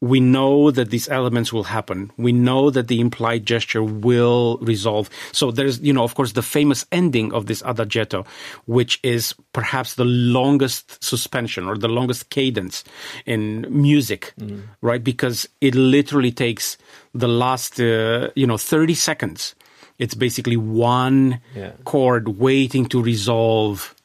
[0.02, 2.12] we know that these elements will happen.
[2.18, 5.10] We know that the implied gesture will resolve.
[5.32, 8.26] So there's, you know, of course, the famous ending of this adagietto,
[8.66, 12.84] which is perhaps the longest suspension or the longest cadence
[13.26, 14.34] in music,
[14.82, 15.04] right?
[15.04, 16.78] Because it literally takes
[17.16, 19.56] the last, uh, you know, 30 seconds.
[19.98, 21.72] It's basically one Yeah.
[21.86, 23.96] chord waiting to resolve.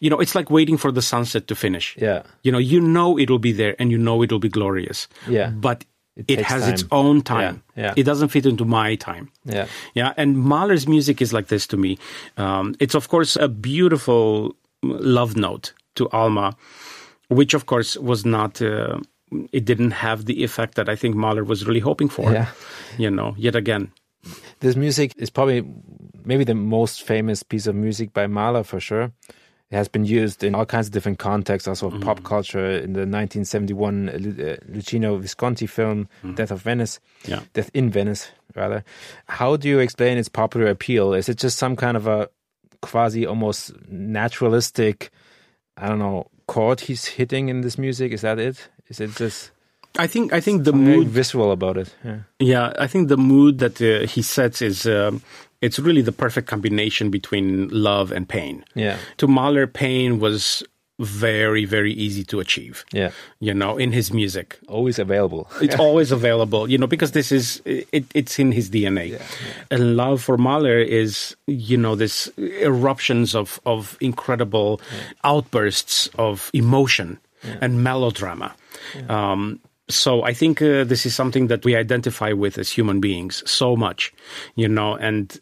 [0.00, 1.96] You know, it's like waiting for the sunset to finish.
[2.00, 2.22] Yeah.
[2.42, 5.08] You know, you know it'll be there and you know it'll be glorious.
[5.28, 5.50] Yeah.
[5.50, 5.84] But
[6.16, 7.62] It it, has its own time.
[7.76, 7.94] Yeah, yeah.
[7.96, 9.30] It doesn't fit into my time.
[9.44, 9.66] Yeah.
[9.94, 10.12] Yeah.
[10.16, 11.96] And Mahler's music is like this to me.
[12.36, 16.56] Um, it's, of course, a beautiful love note to Alma,
[17.28, 18.60] which, of course, was not.
[18.60, 18.98] Uh,
[19.52, 22.32] it didn't have the effect that I think Mahler was really hoping for.
[22.32, 22.48] Yeah.
[22.98, 23.92] You know, yet again.
[24.58, 25.64] This music is probably
[26.24, 29.12] maybe the most famous piece of music by Mahler for sure.
[29.70, 32.92] It has been used in all kinds of different contexts, also of pop culture, in
[32.94, 37.40] the 1971 uh, Lu- uh, Luchino Visconti film Death of Venice, Yeah.
[37.52, 38.82] Death in Venice, rather.
[39.28, 41.14] How do you explain its popular appeal?
[41.14, 42.28] Is it just some kind of a
[42.82, 45.10] quasi almost naturalistic,
[45.76, 48.12] I don't know, chord he's hitting in this music?
[48.12, 48.68] Is that it?
[48.88, 49.52] Is it just
[49.98, 51.94] I think I think the mood visceral about it.
[52.04, 52.18] Yeah.
[52.38, 55.20] Yeah, I think the mood that uh, he sets is um,
[55.60, 58.64] it's really the perfect combination between love and pain.
[58.74, 58.96] Yeah.
[59.18, 60.62] To Mahler, pain was
[60.98, 62.84] very very easy to achieve.
[62.92, 63.10] Yeah.
[63.40, 65.48] You know, in his music, Always available.
[65.62, 66.68] it's always available.
[66.68, 69.18] You know, because this is it, it's in his DNA.
[69.70, 74.80] And love for Mahler is you know this eruptions of of incredible
[75.24, 77.18] outbursts of emotion
[77.62, 78.54] and melodrama.
[79.08, 79.60] Um,
[79.90, 83.76] so I think uh, this is something that we identify with as human beings so
[83.76, 84.12] much,
[84.54, 85.38] you know, and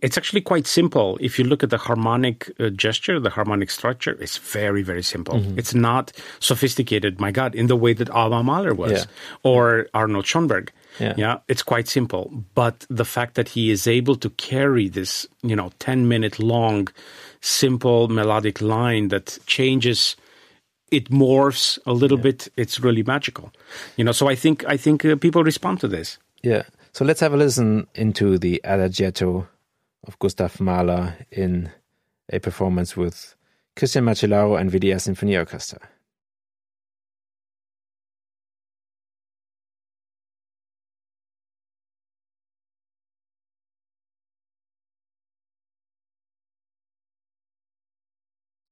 [0.00, 1.18] it's actually quite simple.
[1.20, 5.34] If you look at the harmonic uh, gesture, the harmonic structure, it's very, very simple.
[5.40, 5.58] Mm-hmm.
[5.58, 9.04] It's not sophisticated, my God, in the way that Alma Mahler was Yeah.
[9.42, 10.70] or Arnold Schoenberg.
[11.00, 11.38] Yeah.
[11.46, 12.44] it's quite simple.
[12.54, 16.88] But the fact that he is able to carry this, you know, 10 minute long,
[17.40, 20.16] simple melodic line that changes
[20.90, 23.52] it morphs a little bit it's really magical
[23.96, 26.62] you know so i think i think uh, people respond to this Yeah.
[26.92, 29.46] So let's have a listen into the Adagietto
[30.06, 31.70] of Gustav Mahler in
[32.32, 33.34] a performance with
[33.76, 35.80] Cristian Măcelaru and WDR Symphony Orchestra.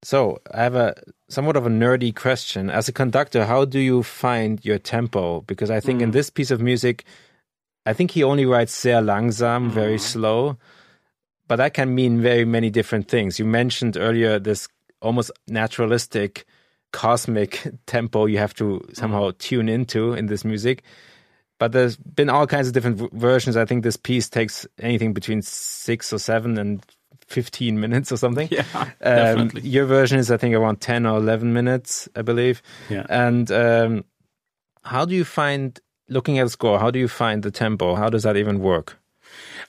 [0.07, 0.95] So I have a
[1.27, 2.69] somewhat of a nerdy question.
[2.69, 5.41] As a conductor, how do you find your tempo?
[5.41, 6.13] Because I think in mm.
[6.13, 7.03] this piece of music,
[7.85, 9.71] I think he only writes sehr langsam, mm.
[9.71, 10.55] very slow,
[11.49, 13.37] but that can mean very many different things.
[13.37, 14.69] You mentioned earlier this
[15.01, 16.45] almost naturalistic,
[16.93, 19.37] cosmic tempo you have to somehow mm.
[19.39, 20.83] tune into in this music.
[21.59, 23.57] But there's been all kinds of different versions.
[23.57, 26.81] I think this piece takes anything between six or seven and
[27.27, 28.47] 15 minutes or something.
[28.51, 29.61] Yeah, Um, definitely.
[29.69, 32.61] your version is, I think, around 10 or 11 minutes, I believe.
[32.89, 33.05] Yeah.
[33.09, 34.03] And um,
[34.83, 37.95] how do you find, looking at score, how do you find the tempo?
[37.95, 38.97] How does that even work?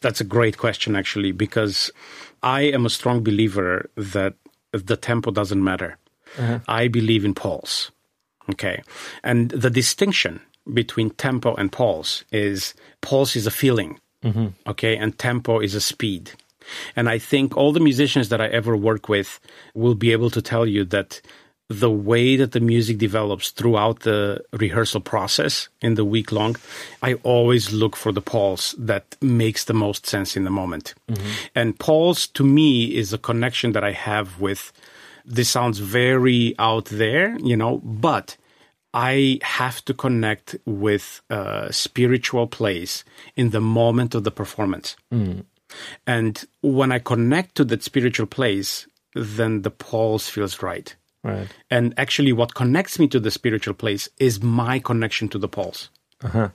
[0.01, 1.91] That's a great question, actually, because
[2.43, 4.35] I am a strong believer that
[4.73, 5.99] the tempo doesn't matter.
[6.69, 7.91] I believe in pulse.
[8.51, 8.83] Okay.
[9.25, 10.41] And the distinction
[10.73, 13.99] between tempo and pulse is pulse is a feeling.
[14.67, 14.97] Okay.
[14.97, 16.31] And tempo is a speed.
[16.97, 19.41] And I think all the musicians that I ever work with
[19.75, 21.21] will be able to tell you that
[21.71, 26.57] the way that the music develops throughout the rehearsal process in the week long,
[27.03, 30.95] I always look for the pulse that makes the most sense in the moment.
[31.11, 31.31] Mm-hmm.
[31.55, 34.73] And pulse to me is a connection that I have with
[35.27, 38.39] this sounds very out there, you know, but
[38.95, 43.05] I have to connect with a spiritual place
[43.37, 44.97] in the moment of the performance.
[45.13, 45.45] Mm.
[46.07, 50.95] And when I connect to that spiritual place, then the pulse feels right.
[51.23, 51.49] Right.
[51.71, 55.91] And actually, what connects me to the spiritual place is my connection to the pulse.
[56.23, 56.51] Uh-huh.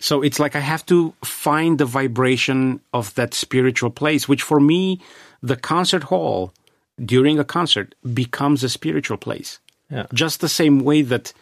[0.00, 4.60] So it's like I have to find the vibration of that spiritual place, which for
[4.60, 5.00] me,
[5.42, 6.52] the concert hall
[7.02, 9.58] during a concert becomes a spiritual place.
[9.90, 10.06] Yeah.
[10.14, 11.32] Just the same way that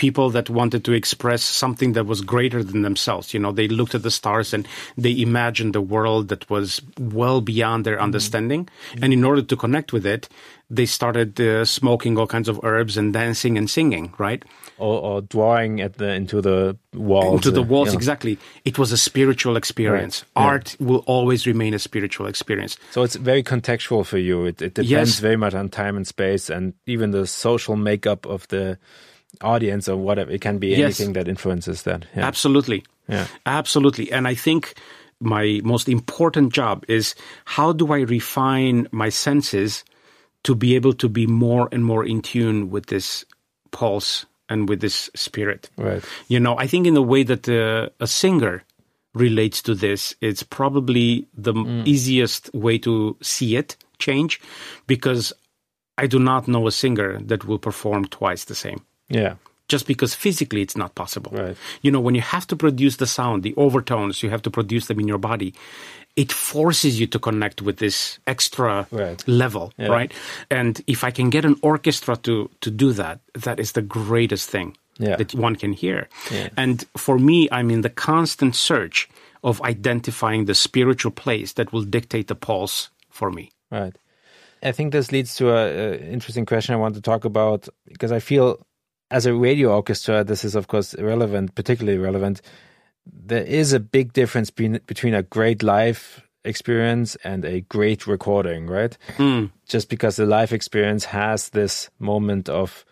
[0.00, 3.94] people that wanted to express something that was greater than themselves, you know, they looked
[3.94, 4.64] at the stars and
[4.96, 8.62] they imagined a world that was well beyond their understanding.
[9.02, 10.28] And in order to connect with it,
[10.72, 14.40] they started uh, smoking all kinds of herbs and dancing and singing, right?
[14.78, 17.34] Or, or drawing at the into the walls.
[17.36, 18.00] into the uh, walls you know.
[18.00, 18.34] exactly
[18.64, 20.42] it was a spiritual experience Right.
[20.42, 20.48] Yeah.
[20.52, 24.46] art will always remain a spiritual experience So it's very contextual for you.
[24.50, 25.20] It, it depends Yes.
[25.20, 28.78] very much on time and space, and even the social makeup of the
[29.42, 30.30] audience or whatever.
[30.30, 31.00] It can be Yes.
[31.00, 32.04] anything that influences that.
[32.16, 32.26] Yeah.
[32.26, 33.26] absolutely Yeah.
[33.46, 34.74] absolutely and i think
[35.20, 37.14] my most important job is
[37.56, 39.84] how do i refine my senses
[40.42, 43.24] to be able to be more and more in tune with this
[43.72, 46.02] pulse and with this spirit Right.
[46.28, 48.62] You know, I think in the way that uh, a singer
[49.14, 54.40] relates to this, it's probably the m easiest way to see it change
[54.86, 55.32] because
[56.02, 58.80] I do not know a singer that will perform twice the same.
[59.10, 59.34] Yeah.
[59.68, 61.30] Just because physically it's not possible.
[61.32, 61.56] Right.
[61.82, 64.86] You know, when you have to produce the sound, the overtones, you have to produce
[64.86, 65.54] them in your body.
[66.16, 69.22] It forces you to connect with this extra Right.
[69.28, 69.86] level, Yeah.
[69.88, 70.12] right?
[70.50, 74.50] And if I can get an orchestra to to do that, that is the greatest
[74.50, 75.16] thing Yeah.
[75.16, 76.08] that one can hear.
[76.32, 76.48] Yeah.
[76.56, 79.08] And for me, I'm in the constant search
[79.42, 83.50] of identifying the spiritual place that will dictate the pulse for me.
[83.70, 83.94] Right.
[84.62, 88.12] I think this leads to a, a interesting question I want to talk about because
[88.16, 88.58] I feel
[89.10, 92.40] as a radio orchestra, this is of course relevant, particularly relevant.
[93.06, 98.66] There is a big difference between, between a great live experience and a great recording,
[98.66, 98.96] right?
[99.66, 102.84] Just because the live experience has this moment of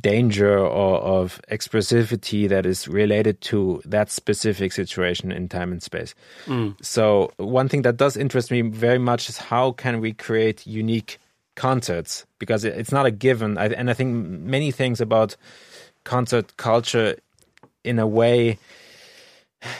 [0.00, 6.14] danger or of expressivity that is related to that specific situation in time and space.
[6.46, 6.74] Mm.
[6.84, 11.18] So one thing that does interest me very much is how can we create unique
[11.54, 13.56] concerts because it's not a given.
[13.58, 15.36] and I think many things about
[16.04, 17.16] concert culture
[17.82, 18.58] in a way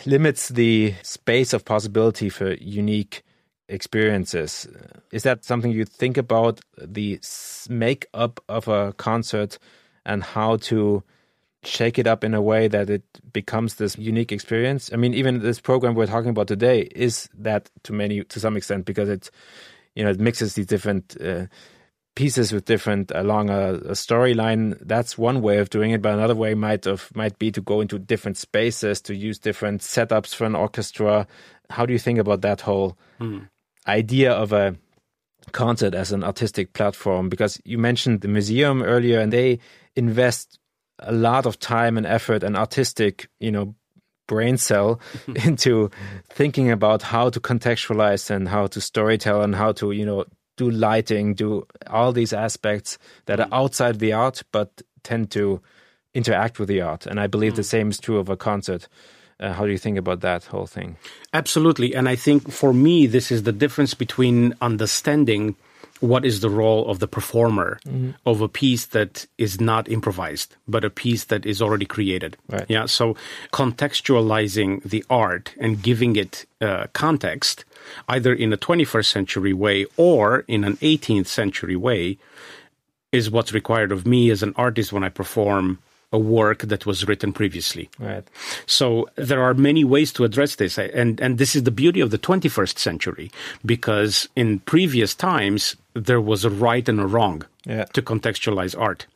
[0.06, 3.22] limits the space of possibility for unique
[3.68, 4.68] experiences.
[5.10, 7.20] Is that something you think about the
[7.68, 9.58] makeup of a concert
[10.04, 11.02] and how to
[11.62, 13.02] shake it up in a way that it
[13.32, 14.90] becomes this unique experience?
[14.92, 18.56] I mean, even this program we're talking about today is that to many to some
[18.56, 19.30] extent because it
[19.94, 21.46] you know it mixes these different uh,
[22.14, 24.78] pieces with different along a, a storyline.
[24.80, 27.80] That's one way of doing it, but another way might of might be to go
[27.80, 31.26] into different spaces to use different setups for an orchestra.
[31.70, 33.48] How do you think about that whole mm.
[33.86, 34.76] idea of a
[35.52, 37.28] concert as an artistic platform?
[37.28, 39.58] Because you mentioned the museum earlier, and they
[39.96, 40.58] invest
[41.00, 43.74] a lot of time and effort and artistic, you know,
[44.26, 45.00] brain cell
[45.44, 45.90] into
[46.30, 50.24] thinking about how to contextualize and how to storytell and how to, you know,
[50.56, 55.60] do lighting, do all these aspects that are outside the art but tend to
[56.14, 57.06] interact with the art.
[57.06, 57.56] And I believe mm.
[57.56, 58.88] the same is true of a concert.
[59.40, 60.96] Uh, how do you think about that whole thing?
[61.32, 61.94] Absolutely.
[61.94, 65.56] And I think for me, this is the difference between understanding
[66.00, 68.10] what is the role of the performer mm-hmm.
[68.26, 72.36] of a piece that is not improvised, but a piece that is already created.
[72.48, 72.66] Right.
[72.68, 72.86] Yeah.
[72.86, 73.16] So
[73.52, 77.64] contextualizing the art and giving it uh, context
[78.08, 82.18] either in a 21st century way or in an 18th century way,
[83.12, 85.78] is what's required of me as an artist when I perform
[86.12, 87.88] a work that was written previously.
[87.98, 88.24] Right.
[88.66, 92.10] So there are many ways to address this, and and this is the beauty of
[92.10, 93.30] the 21st century
[93.64, 97.84] because in previous times there was a right and a wrong yeah.
[97.84, 99.06] to contextualize art,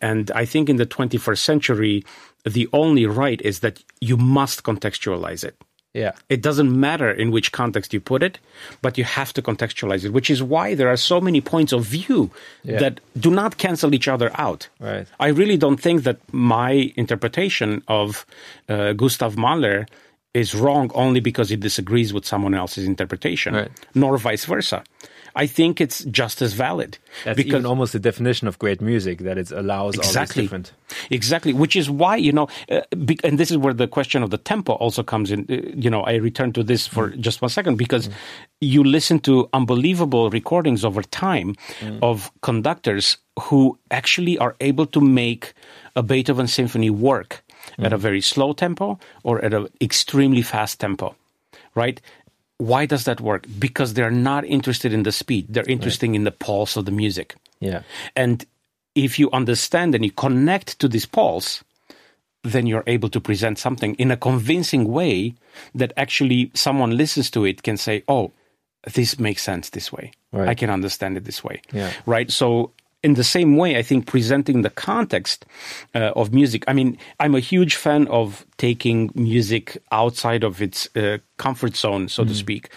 [0.00, 2.04] and I think in the 21st century
[2.44, 5.56] the only right is that you must contextualize it.
[5.94, 6.12] Yeah.
[6.28, 8.40] It doesn't matter in which context you put it,
[8.82, 11.84] but you have to contextualize it, which is why there are so many points of
[11.84, 12.32] view
[12.64, 12.80] yeah.
[12.80, 14.68] that do not cancel each other out.
[14.80, 15.06] Right.
[15.20, 18.26] I really don't think that my interpretation of
[18.68, 19.86] uh, Gustav Mahler
[20.34, 23.70] is wrong only because it disagrees with someone else's interpretation, right.
[23.94, 24.82] nor vice versa.
[25.36, 26.98] I think it's just as valid.
[27.24, 30.44] That's because, even almost the definition of great music that it allows exactly, all these
[30.44, 30.72] different.
[31.10, 34.30] Exactly, which is why you know, uh, be, and this is where the question of
[34.30, 35.46] the tempo also comes in.
[35.50, 37.20] Uh, you know, I return to this for mm.
[37.20, 38.12] just one second because mm.
[38.60, 41.98] you listen to unbelievable recordings over time mm.
[42.02, 45.54] of conductors who actually are able to make
[45.96, 47.42] a Beethoven symphony work
[47.78, 48.00] at a mm.
[48.00, 51.16] very slow tempo or at an extremely fast tempo
[51.74, 52.00] right?
[52.64, 53.46] Why does that work?
[53.58, 55.46] Because they're not interested in the speed.
[55.50, 56.16] They're interested right.
[56.16, 57.36] in the pulse of the music.
[57.60, 57.82] Yeah.
[58.16, 58.44] And
[58.94, 61.62] if you understand and you connect to this pulse,
[62.42, 65.34] then you're able to present something in a convincing way
[65.74, 68.32] that actually someone listens to it can say, "Oh,
[68.94, 70.12] this makes sense this way.
[70.32, 70.48] Right.
[70.48, 71.92] I can understand it this way." Yeah.
[72.06, 72.30] Right?
[72.30, 72.72] So
[73.04, 75.44] in the same way, I think presenting the context
[75.94, 76.64] uh, of music.
[76.66, 82.08] I mean, I'm a huge fan of taking music outside of its uh, comfort zone,
[82.08, 82.28] so mm.
[82.28, 82.70] to speak,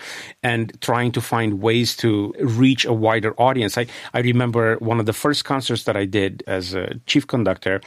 [0.43, 3.77] and trying to find ways to reach a wider audience.
[3.77, 7.79] I, I remember one of the first concerts that I did as a chief conductor.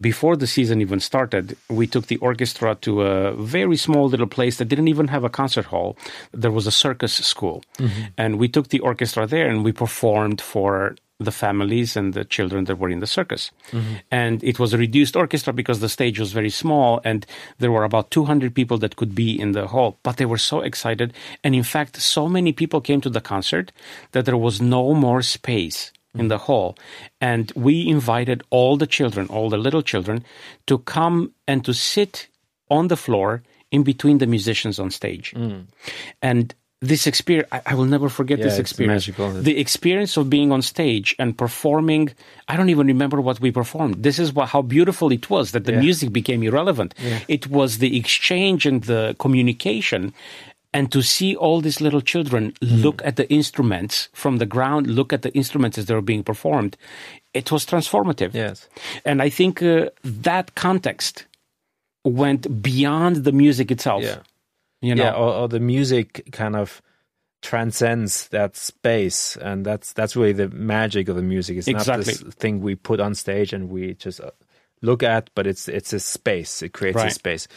[0.00, 4.58] Before the season even started, we took the orchestra to a very small little place
[4.58, 5.96] that didn't even have a concert hall.
[6.32, 7.64] There was a circus school.
[7.78, 8.02] Mm-hmm.
[8.16, 12.64] And we took the orchestra there and we performed for the families and the children
[12.64, 13.50] that were in the circus.
[13.70, 13.94] Mm-hmm.
[14.10, 17.26] And it was a reduced orchestra because the stage was very small and
[17.58, 19.98] there were about 200 people that could be in the hall.
[20.02, 21.12] But they were so excited.
[21.44, 23.70] And in fact, so many people came to the concert
[24.12, 26.76] that there was no more space in the hall.
[27.20, 30.24] And we invited all the children, all the little children,
[30.66, 32.26] to come and to sit
[32.68, 35.32] on the floor in between the musicians on stage.
[35.36, 35.66] Mm.
[36.20, 39.32] And this experience I, I, will never forget yeah, this experience magical.
[39.32, 42.10] the experience of being on stage and performing
[42.48, 45.64] i don't even remember what we performed this is what, how beautiful it was that
[45.64, 45.80] the yeah.
[45.80, 47.20] music became irrelevant yeah.
[47.28, 50.14] it was the exchange and the communication
[50.72, 52.82] and to see all these little children mm.
[52.82, 56.24] look at the instruments from the ground look at the instruments as they were being
[56.24, 56.78] performed
[57.34, 58.68] it was transformative yes
[59.04, 61.26] and i think uh, that context
[62.04, 64.20] went beyond the music itself yeah
[64.80, 65.04] you know?
[65.04, 66.82] Yeah, or, or the music kind of
[67.42, 71.96] transcends that space and that's that's really the magic of the music it's exactly.
[71.96, 74.30] not this thing we put on stage and we just uh,
[74.82, 77.06] look at but it's it's a space it creates right.
[77.06, 77.48] a space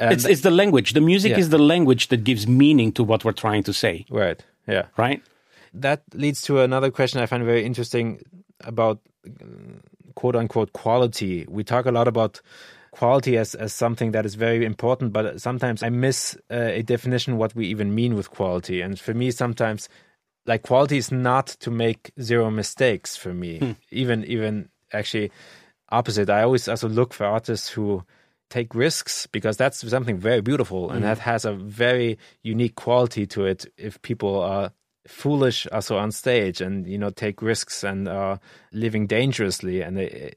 [0.00, 1.38] and it's, it's the language the music yeah.
[1.38, 5.22] is the language that gives meaning to what we're trying to say right yeah right
[5.72, 8.20] that leads to another question i find very interesting
[8.64, 8.98] about
[10.18, 11.46] quote unquote quality.
[11.48, 12.40] We talk a lot about
[12.98, 17.38] quality as, as something that is very important, but sometimes I miss uh, a definition
[17.38, 18.80] what we even mean with quality.
[18.80, 19.88] And for me, sometimes
[20.46, 23.58] like quality is not to make zero mistakes for me.
[23.58, 23.72] Hmm.
[23.90, 25.30] Even even actually
[25.90, 26.28] opposite.
[26.28, 28.02] I always also look for artists who
[28.50, 31.02] take risks because that's something very beautiful and mm.
[31.02, 34.72] that has a very unique quality to it if people are
[35.06, 38.40] foolish also on stage and you know take risks and are
[38.72, 40.32] living dangerously and a,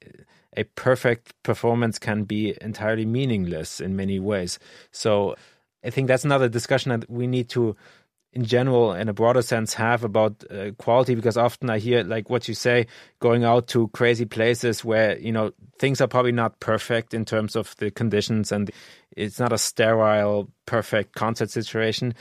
[0.58, 4.60] a perfect performance can be entirely meaningless in many ways.
[4.92, 5.36] So
[5.84, 7.76] i think that's another discussion that we need to
[8.34, 12.30] in general in a broader sense have about uh, quality because often i hear like
[12.30, 12.86] what you say
[13.20, 17.56] going out to crazy places where you know things are probably not perfect in terms
[17.56, 18.72] of the conditions and
[19.18, 22.14] it's not a sterile perfect concert situation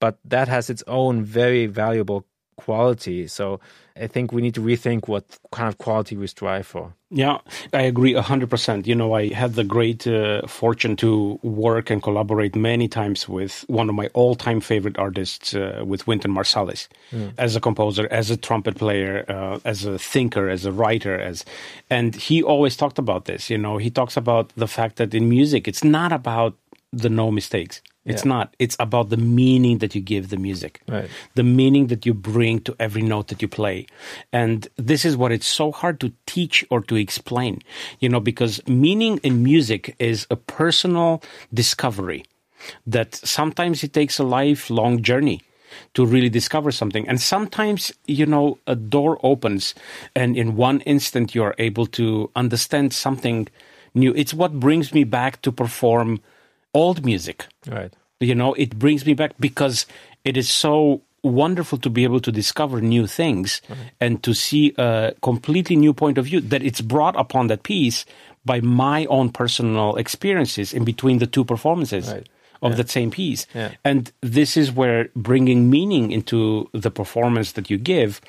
[0.00, 2.24] but that has its own very valuable
[2.58, 3.26] quality.
[3.28, 3.60] So
[4.00, 6.94] I think we need to rethink what kind of quality we strive for.
[7.10, 7.38] Yeah,
[7.72, 8.86] I agree 100%.
[8.86, 13.64] You know, I had the great uh, fortune to work and collaborate many times with
[13.68, 17.32] one of my all time favorite artists, uh, with Wynton Marsalis, mm.
[17.38, 21.18] as a composer, as a trumpet player, uh, as a thinker, as a writer.
[21.18, 21.44] as
[21.88, 23.48] And he always talked about this.
[23.48, 26.56] You know, he talks about the fact that in music, it's not about
[26.92, 27.80] the no mistakes.
[28.08, 28.28] It's yeah.
[28.28, 28.54] not.
[28.58, 31.10] It's about the meaning that you give the music, right.
[31.34, 33.86] the meaning that you bring to every note that you play.
[34.32, 37.60] And this is what it's so hard to teach or to explain,
[38.00, 42.24] you know, because meaning in music is a personal discovery
[42.86, 45.42] that sometimes it takes a lifelong journey
[45.94, 47.06] to really discover something.
[47.08, 49.74] And sometimes, you know, a door opens
[50.14, 53.48] and in one instant you're able to understand something
[53.94, 54.14] new.
[54.14, 56.20] It's what brings me back to perform
[56.74, 57.46] old music.
[57.66, 57.92] Right.
[58.20, 59.86] You know, it brings me back because
[60.24, 63.78] it is so wonderful to be able to discover new things right.
[64.00, 68.04] and to see a completely new point of view that it's brought upon that piece
[68.44, 72.08] by my own personal experiences in between the two performances.
[72.08, 72.28] Right.
[72.60, 72.76] Of yeah.
[72.78, 73.46] that same piece.
[73.54, 73.70] Yeah.
[73.84, 78.20] And this is where bringing meaning into the performance that you give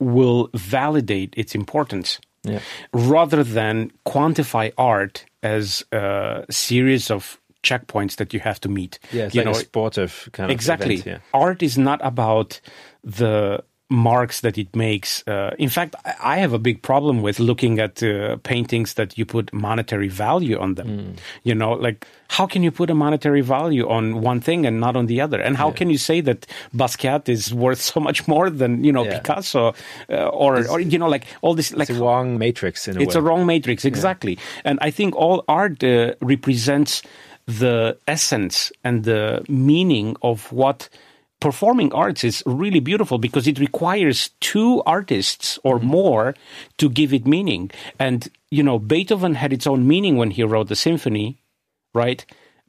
[0.00, 2.18] will validate its importance.
[2.44, 2.60] Yeah.
[2.92, 8.98] rather than quantify art as a series of checkpoints that you have to meet.
[9.12, 10.94] Yeah, it's you like know, a sportive kind exactly.
[10.94, 11.12] of Exactly.
[11.12, 11.18] Yeah.
[11.34, 12.60] Art is not about
[13.04, 15.26] the marks that it makes.
[15.26, 19.24] Uh, in fact, I have a big problem with looking at uh, paintings that you
[19.24, 20.88] put monetary value on them.
[20.88, 21.18] Mm.
[21.42, 24.94] You know, like how can you put a monetary value on one thing and not
[24.94, 25.40] on the other?
[25.40, 25.74] And how yeah.
[25.74, 26.46] can you say that
[26.76, 29.18] Basquiat is worth so much more than you know yeah.
[29.18, 29.74] Picasso
[30.10, 33.00] uh, or or you know like all this like it's a wrong matrix in a
[33.00, 33.20] It's way.
[33.20, 34.32] a wrong matrix exactly.
[34.32, 34.62] Yeah.
[34.66, 37.02] And I think all art uh, represents
[37.48, 40.90] the essence and the meaning of what
[41.40, 45.86] performing arts is really beautiful because it requires two artists or mm-hmm.
[45.86, 46.34] more
[46.76, 47.70] to give it meaning.
[47.98, 51.38] And, you know, Beethoven had its own meaning when he wrote the symphony,
[51.94, 52.24] right?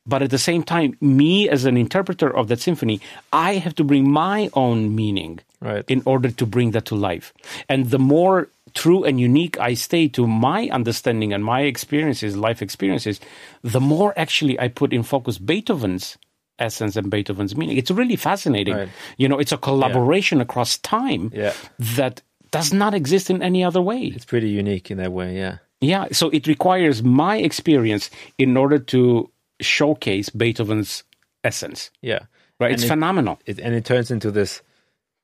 [0.05, 3.01] But at the same time, me as an interpreter of that symphony,
[3.33, 5.83] I have to bring my own meaning right.
[5.89, 7.33] in order to bring that to life.
[7.67, 12.61] And the more true and unique I stay to my understanding and my experiences, life
[12.61, 13.19] experiences,
[13.61, 16.17] the more actually I put in focus Beethoven's
[16.59, 17.77] essence and Beethoven's meaning.
[17.77, 18.75] It's really fascinating.
[18.75, 18.89] Right.
[19.17, 20.43] You know, it's a collaboration yeah.
[20.43, 21.53] across time yeah.
[21.79, 24.11] that does not exist in any other way.
[24.15, 25.57] It's pretty unique in that way, yeah.
[25.81, 31.03] Yeah, so it requires my experience in order to showcase Beethoven's
[31.43, 31.89] essence.
[32.01, 32.19] Yeah.
[32.59, 33.39] Right, and it's it, phenomenal.
[33.45, 34.61] It, and it turns into this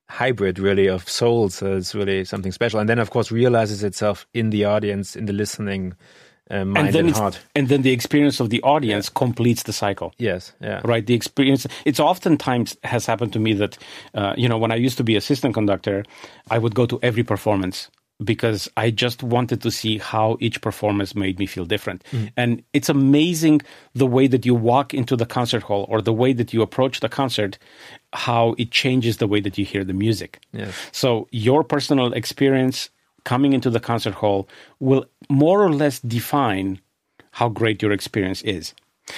[0.09, 2.79] hybrid really of souls so it's really something special.
[2.79, 5.95] And then of course realizes itself in the audience in the listening
[6.51, 7.39] uh, mind and, then and heart.
[7.55, 9.17] and then the experience of the audience yeah.
[9.19, 10.13] completes the cycle.
[10.17, 10.81] Yes yeah.
[10.83, 13.77] Right the experience it's oftentimes has happened to me that
[14.13, 16.03] uh, you know when i used to be assistant conductor
[16.51, 17.89] i would go to every performance
[18.23, 22.03] because I just wanted to see how each performance made me feel different.
[22.11, 22.31] Mm.
[22.37, 23.61] And it's amazing
[23.93, 27.01] the way that you walk into the concert hall or the way that you approach
[27.01, 27.57] the concert,
[28.13, 30.39] how it changes the way that you hear the music.
[30.53, 30.73] Yes.
[30.91, 32.89] So your personal experience
[33.25, 34.47] coming into the concert hall
[34.79, 36.79] will more or less define
[37.31, 38.73] how great your experience is.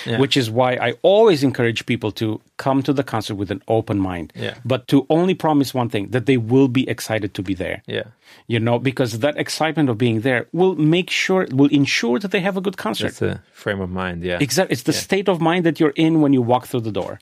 [0.05, 0.19] Yeah.
[0.19, 3.99] Which is why I always encourage people to come to the concert with an open
[3.99, 4.33] mind.
[4.35, 4.55] Yeah.
[4.65, 7.83] But to only promise one thing that they will be excited to be there.
[7.87, 8.03] Yeah.
[8.47, 12.41] You know, because that excitement of being there will make sure, will ensure that they
[12.41, 13.07] have a good concert.
[13.07, 14.39] It's the frame of mind, yeah.
[14.41, 14.73] Exactly.
[14.73, 14.99] It's the yeah.
[14.99, 17.19] state of mind that you're in when you walk through the door.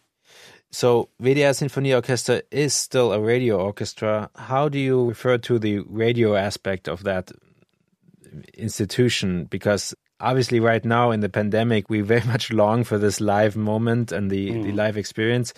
[0.71, 4.29] So, WDR Sinfonie Orchestra is still a radio orchestra.
[4.35, 7.31] How do you refer to the radio aspect of that
[8.57, 9.45] institution?
[9.45, 9.93] Because
[10.25, 14.29] obviously right now in the pandemic we very much long for this live moment and
[14.29, 14.63] the, mm.
[14.63, 15.53] the live experience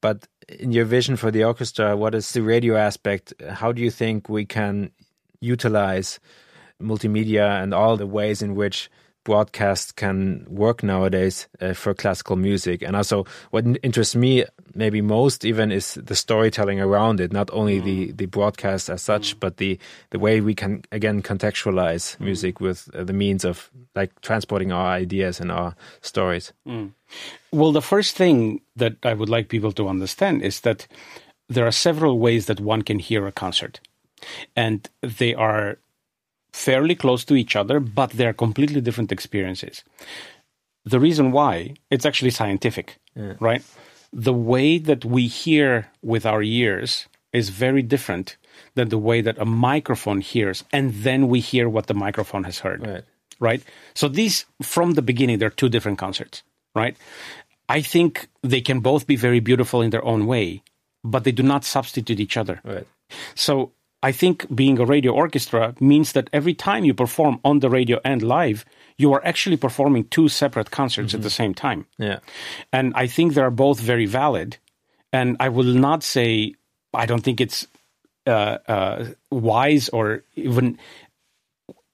[0.00, 3.90] but in your vision for the orchestra what is the radio aspect how do you
[3.90, 4.90] think we can
[5.40, 6.20] utilize
[6.80, 8.90] multimedia and all the ways in which
[9.24, 12.82] broadcast can work nowadays uh, for classical music.
[12.82, 14.44] And also, what interests me
[14.74, 17.84] maybe most even is the storytelling around it, not only mm.
[17.84, 19.40] the, the broadcast as such, mm.
[19.40, 19.78] but the,
[20.10, 22.20] the way we can again contextualize mm.
[22.20, 26.52] music with uh, the means of like transporting our ideas and our stories.
[26.66, 26.92] Mm.
[27.52, 30.86] Well, the first thing that I would like people to understand is that
[31.48, 33.80] there are several ways that one can hear a concert.
[34.56, 35.78] And they are
[36.52, 39.82] fairly close to each other, but they're completely different experiences.
[40.84, 43.34] The reason why, it's actually scientific, yeah.
[43.40, 43.62] right?
[44.12, 48.36] The way that we hear with our ears is very different
[48.74, 52.58] than the way that a microphone hears, and then we hear what the microphone has
[52.58, 52.86] heard.
[52.86, 53.04] Right.
[53.40, 53.62] right?
[53.94, 56.42] So these, from the beginning, they're two different concerts,
[56.74, 56.96] right?
[57.68, 60.62] I think they can both be very beautiful in their own way,
[61.02, 62.60] but they do not substitute each other.
[62.64, 62.86] Right.
[63.34, 67.70] So I think being a radio orchestra means that every time you perform on the
[67.70, 68.64] radio and live,
[68.96, 71.18] you are actually performing two separate concerts mm-hmm.
[71.18, 71.86] at the same time.
[71.98, 72.18] Yeah.
[72.72, 74.56] And I think they are both very valid.
[75.12, 76.54] And I will not say,
[76.94, 77.66] I don't think it's
[78.26, 80.78] uh, uh, wise or even,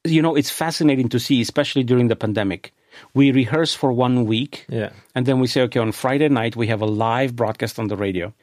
[0.04, 2.72] you know, it's fascinating to see, especially during the pandemic.
[3.14, 4.66] We rehearse for one week.
[4.68, 4.90] Yeah.
[5.14, 7.96] And then we say, okay, on Friday night, we have a live broadcast on the
[7.96, 8.34] radio.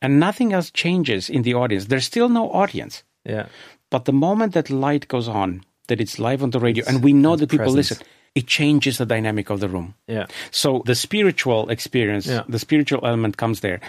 [0.00, 1.86] And nothing else changes in the audience.
[1.86, 3.04] There's still no audience.
[3.24, 3.46] Yeah.
[3.90, 7.02] But the moment that light goes on, that it's live on the radio, it's, and
[7.02, 7.90] we know that people presence.
[7.90, 9.94] listen, it changes the dynamic of the room.
[10.06, 10.26] Yeah.
[10.50, 12.44] So the spiritual experience, yeah.
[12.48, 13.80] the spiritual element comes there.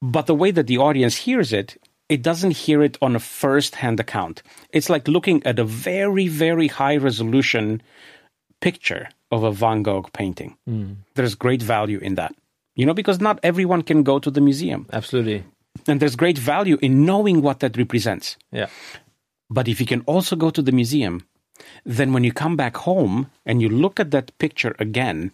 [0.00, 1.76] But the way that the audience hears it,
[2.08, 4.42] it doesn't hear it on a first hand account.
[4.70, 7.82] It's like looking at a very, very high resolution
[8.60, 10.56] picture of a Van Gogh painting.
[10.68, 10.96] Mm.
[11.14, 12.34] There's great value in that.
[12.74, 14.86] You know, because not everyone can go to the museum.
[14.92, 15.44] Absolutely.
[15.86, 18.36] And there's great value in knowing what that represents.
[18.50, 18.68] Yeah.
[19.50, 21.26] But if you can also go to the museum,
[21.84, 25.30] then when you come back home and you look at that picture again,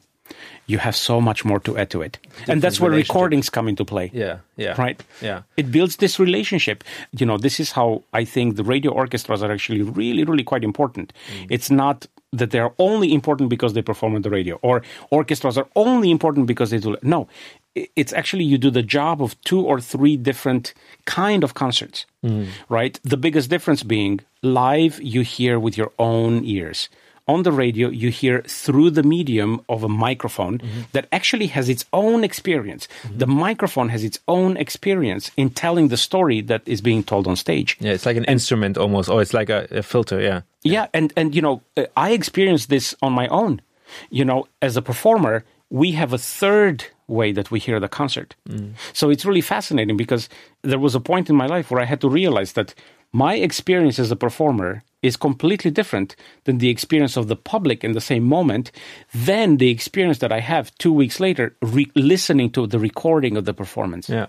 [0.67, 2.19] you have so much more to add to it.
[2.23, 4.11] Different and that's where recordings come into play.
[4.13, 4.75] Yeah, yeah.
[4.81, 5.03] Right?
[5.23, 5.43] Yeah.
[5.57, 6.85] It builds this relationship.
[7.13, 10.65] You know, this is how I think the radio orchestras are actually really, really quite
[10.65, 11.13] important.
[11.33, 11.47] Mm.
[11.51, 15.67] It's not that they're only important because they perform on the radio or orchestras are
[15.77, 17.27] only important because they do no
[17.97, 20.75] it's actually you do the job of two or three different
[21.05, 22.47] kind of concerts mm.
[22.69, 26.89] right the biggest difference being live you hear with your own ears
[27.29, 30.81] on the radio you hear through the medium of a microphone mm-hmm.
[30.93, 33.19] that actually has its own experience mm-hmm.
[33.19, 37.37] the microphone has its own experience in telling the story that is being told on
[37.37, 40.41] stage yeah it's like an and, instrument almost or it's like a, a filter yeah.
[40.63, 41.63] yeah yeah and and you know
[41.97, 43.61] i experienced this on my own
[44.11, 48.37] you know as a performer we have a third way that we hear the concert.
[48.49, 48.75] Mm.
[48.93, 50.29] So it's really fascinating because
[50.63, 52.75] there was a point in my life where I had to realize that
[53.13, 57.93] my experience as a performer is completely different than the experience of the public in
[57.93, 58.71] the same moment
[59.15, 63.45] than the experience that I have two weeks later re- listening to the recording of
[63.45, 64.09] the performance.
[64.09, 64.27] Yeah.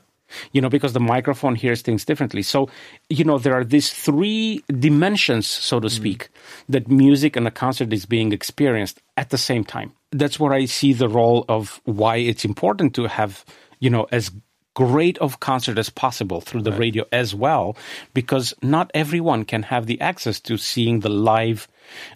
[0.52, 2.44] You know, because the microphone hears things differently.
[2.44, 2.70] So,
[3.10, 5.92] you know, there are these three dimensions, so to mm.
[5.92, 6.30] speak, mm.
[6.70, 10.66] that music and a concert is being experienced at the same time that's where I
[10.66, 13.46] see the role of why it's important to have,
[13.80, 14.32] you know, as
[14.76, 16.80] great of concert as possible through the right.
[16.80, 17.76] radio as well,
[18.14, 21.68] because not everyone can have the access to seeing the live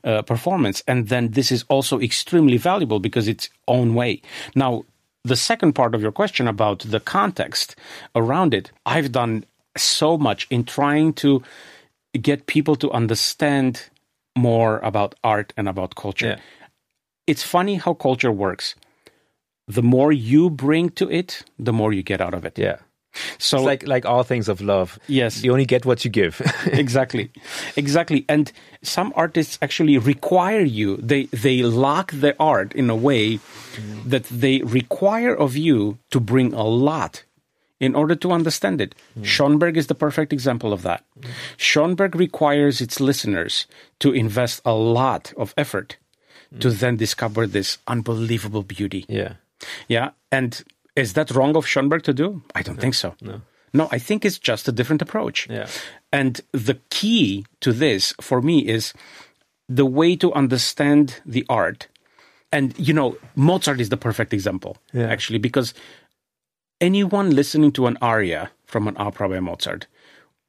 [0.04, 0.82] uh, performance.
[0.88, 4.22] And then this is also extremely valuable because it's own way.
[4.56, 4.86] Now,
[5.24, 7.76] the second part of your question about the context
[8.16, 9.46] around it, I've done
[9.76, 11.44] so much in trying to
[12.22, 13.90] get people to understand
[14.36, 16.28] more about art and about culture.
[16.28, 16.40] Yeah
[17.28, 18.76] it's funny how culture works.
[19.68, 22.58] The more you bring to it, the more you get out of it.
[22.60, 22.78] Yeah.
[23.38, 25.00] So it's like like all things of love.
[25.08, 25.44] Yes.
[25.44, 26.42] You only get what you give.
[26.66, 27.32] exactly.
[27.76, 28.26] Exactly.
[28.28, 28.52] And
[28.82, 30.98] some artists actually require you.
[30.98, 34.04] They they lock the art in a way mm.
[34.06, 37.24] that they require of you to bring a lot
[37.80, 38.96] in order to understand it.
[39.18, 39.26] Mm.
[39.26, 41.06] Schoenberg is the perfect example of that.
[41.20, 41.30] Mm.
[41.58, 43.68] Schoenberg requires its listeners
[44.00, 45.98] to invest a lot of effort
[46.60, 49.06] to then discover this unbelievable beauty.
[49.08, 49.34] Yeah.
[49.88, 50.12] Yeah.
[50.32, 50.64] And
[50.96, 52.44] is that wrong of Schoenberg to do?
[52.56, 53.16] I don't no, think so.
[53.22, 53.42] No.
[53.74, 55.48] No, I think it's just a different approach.
[55.50, 55.68] Yeah.
[56.12, 58.94] And the key to this for me is
[59.68, 61.88] the way to understand the art.
[62.52, 65.08] And, you know, Mozart is the perfect example, yeah.
[65.08, 65.74] actually, because
[66.80, 69.88] anyone listening to an aria from an opera by Mozart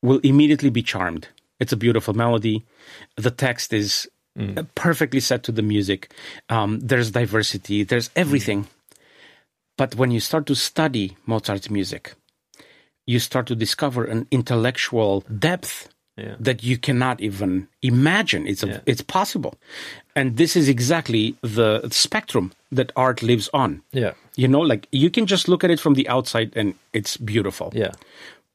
[0.02, 1.28] will immediately be charmed.
[1.60, 2.66] It's a beautiful melody.
[3.16, 4.06] The text is
[4.38, 4.66] mm.
[4.74, 6.12] perfectly set to the music.
[6.48, 8.64] Um, there's diversity, there's everything.
[8.64, 8.68] Mm.
[9.76, 12.14] But when you start to study Mozart's music,
[13.06, 16.36] you start to discover an intellectual depth Yeah.
[16.38, 18.46] that you cannot even imagine.
[18.46, 18.80] It's a, Yeah.
[18.86, 19.58] it's possible,
[20.14, 23.82] and this is exactly the spectrum that art lives on.
[23.92, 24.12] Yeah.
[24.36, 27.72] You know, like you can just look at it from the outside and it's beautiful.
[27.74, 27.94] Yeah.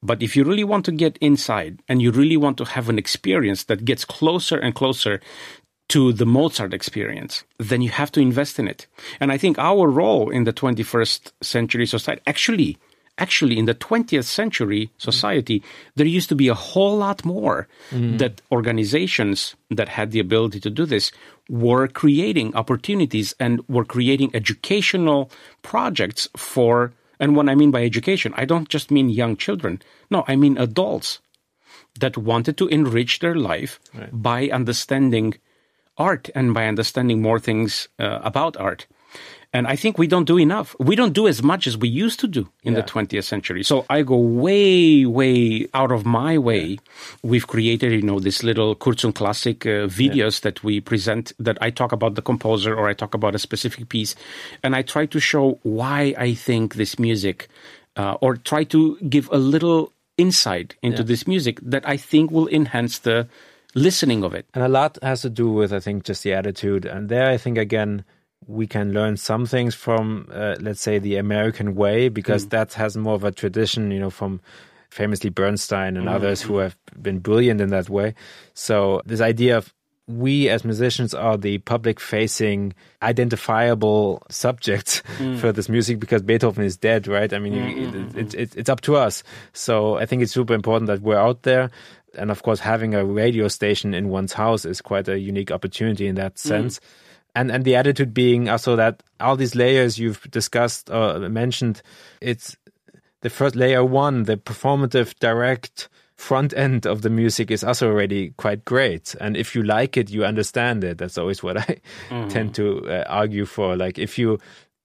[0.02, 2.98] But if you really want to get inside and you really want to have an
[2.98, 5.20] experience that gets closer and closer
[5.90, 8.88] to the Mozart experience, then you have to invest in it.
[9.20, 12.78] And I think our role in the 21st century society, actually,
[13.18, 15.62] actually in the 20th century society,
[15.96, 18.18] there used to be a whole lot more mm-hmm.
[18.18, 21.12] that organizations that had the ability to do this
[21.50, 25.30] were creating opportunities and were creating educational
[25.62, 29.82] projects for and what I mean by education, I don't just mean young children.
[30.10, 31.20] No, I mean adults
[32.00, 33.80] that wanted to enrich their life
[34.14, 35.34] by understanding
[36.00, 38.88] art and by understanding more things uh, about art.
[39.52, 40.76] And I think we don't do enough.
[40.80, 43.64] We don't do as much as we used to do in the 20th century.
[43.64, 46.78] So I go way, way out of my way.
[47.24, 51.72] We've created, you know, this little Kurzum Classic uh, videos that we present that I
[51.72, 54.14] talk about the composer or I talk about a specific piece.
[54.62, 57.47] And I try to show why I think this music,
[57.95, 62.50] uh, or try to give a little insight into this music that I think will
[62.50, 63.28] enhance the
[63.76, 64.47] listening of it.
[64.53, 66.86] And a lot has to do with, I think, just the attitude.
[66.86, 68.03] And there, I think, again,
[68.47, 72.49] we can learn some things from, uh, let's say, the American way, because mm.
[72.51, 74.41] that has more of a tradition, you know, from
[74.89, 76.11] famously Bernstein and mm.
[76.11, 78.15] others who have been brilliant in that way.
[78.53, 79.74] So, this idea of
[80.09, 85.38] we as musicians are the public facing identifiable subjects mm.
[85.38, 87.32] for this music because Beethoven is dead, right?
[87.32, 89.24] I mean, it, it, it, it's up to us.
[89.53, 91.70] So I think it's super important that we're out there.
[92.18, 96.07] And of course, having a radio station in one's house is quite a unique opportunity
[96.07, 96.39] in that mm.
[96.39, 96.80] sense.
[97.36, 101.82] And, and the attitude being uh, also that all these layers you've discussed or mentioned,
[102.22, 102.57] it's
[103.22, 108.32] the first layer one, the performative, direct front end of the music is also already
[108.32, 109.16] quite great.
[109.22, 110.97] And if you like it, you understand it.
[110.97, 111.78] That's always what I
[112.10, 112.30] mm.
[112.34, 113.78] tend to uh, argue for.
[113.78, 114.39] Like if you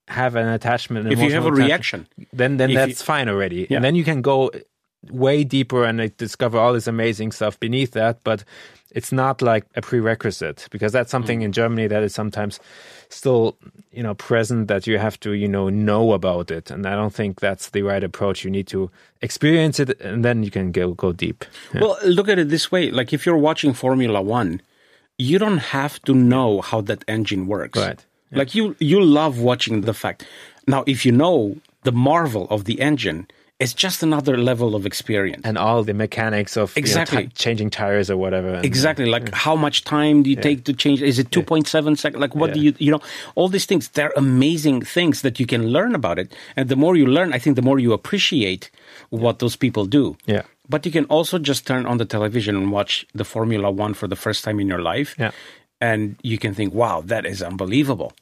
[0.07, 2.07] have an attachment, If you have a reaction.
[2.33, 3.66] then then If that's you- fine already.
[3.68, 3.79] Yeah.
[3.79, 4.51] And then you can go
[5.11, 8.19] way deeper and they discover all this amazing stuff beneath that.
[8.25, 8.45] But
[8.91, 11.45] it's not like a prerequisite because that's something Mm.
[11.45, 12.61] in Germany that is sometimes
[13.09, 13.57] still,
[13.93, 16.71] you know, present that you have to, you know, know about it.
[16.71, 18.45] And I don't think that's the right approach.
[18.45, 18.91] You need to
[19.21, 21.45] experience it and then you can go go deep.
[21.73, 21.81] Yeah.
[21.81, 24.61] Well, look at it this way: like if you're watching Formula One,
[25.19, 27.79] you don't have to know how that engine works.
[27.79, 28.05] Right.
[28.33, 30.27] Like you, you love watching the fact.
[30.67, 33.29] Now, if you know the marvel of the engine,
[33.65, 35.43] it's just another level of experience.
[35.49, 37.25] and all the mechanics of you know, Exactly.
[37.45, 38.51] changing tires or whatever.
[38.57, 39.07] And, Exactly.
[39.17, 41.03] Like how much time do you take to change?
[41.03, 42.21] Is it 2.7 seconds?
[42.21, 43.01] Like what do you, you know,
[43.35, 46.29] all these things, they're amazing things that you can learn about it.
[46.57, 48.71] And the more you learn, I think the more you appreciate
[49.11, 50.17] what those people do.
[50.27, 50.43] Yeah.
[50.69, 54.09] But you can also just turn on the television and watch the Formula One for
[54.09, 55.11] the first time in your life.
[55.19, 55.33] Yeah.
[55.81, 58.12] And you can think, wow, that is unbelievable.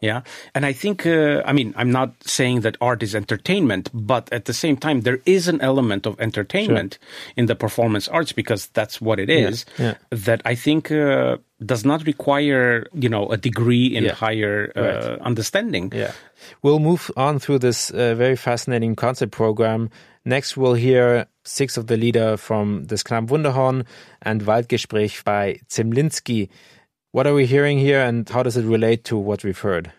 [0.00, 0.22] Yeah.
[0.54, 4.46] And I think, uh, I mean, I'm not saying that art is entertainment, but at
[4.46, 6.98] the same time, there is an element of entertainment
[7.36, 9.66] in the performance arts because that's what it is.
[9.78, 9.94] Yeah.
[10.10, 14.14] That I think uh, does not require, you know, a degree in Yeah.
[14.14, 15.20] higher uh, Right.
[15.20, 15.92] understanding.
[15.94, 16.12] Yeah.
[16.62, 19.90] We'll move on through this uh, very fascinating concert program.
[20.24, 23.84] Next, we'll hear six of the Lieder from Das Wunderhorn
[24.22, 26.48] and Waldgespräch by Zemlinsky.
[27.12, 29.92] What are we hearing here and how does it relate to what we've heard?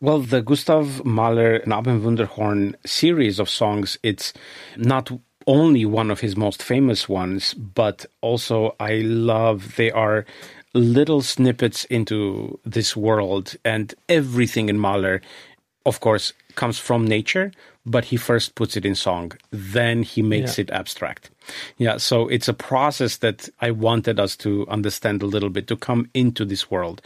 [0.00, 4.32] Well, the Gustav Mahler Knabenwunderhorn series of songs, it's
[4.76, 5.10] not
[5.46, 10.24] only one of his most famous ones, but also I love they are
[10.72, 15.20] little snippets into this world and everything in Mahler
[15.86, 17.50] of course comes from nature,
[17.86, 20.62] but he first puts it in song, then he makes Yeah.
[20.64, 21.30] it abstract.
[21.76, 25.76] Yeah, so it's a process that I wanted us to understand a little bit to
[25.76, 27.02] come into this world.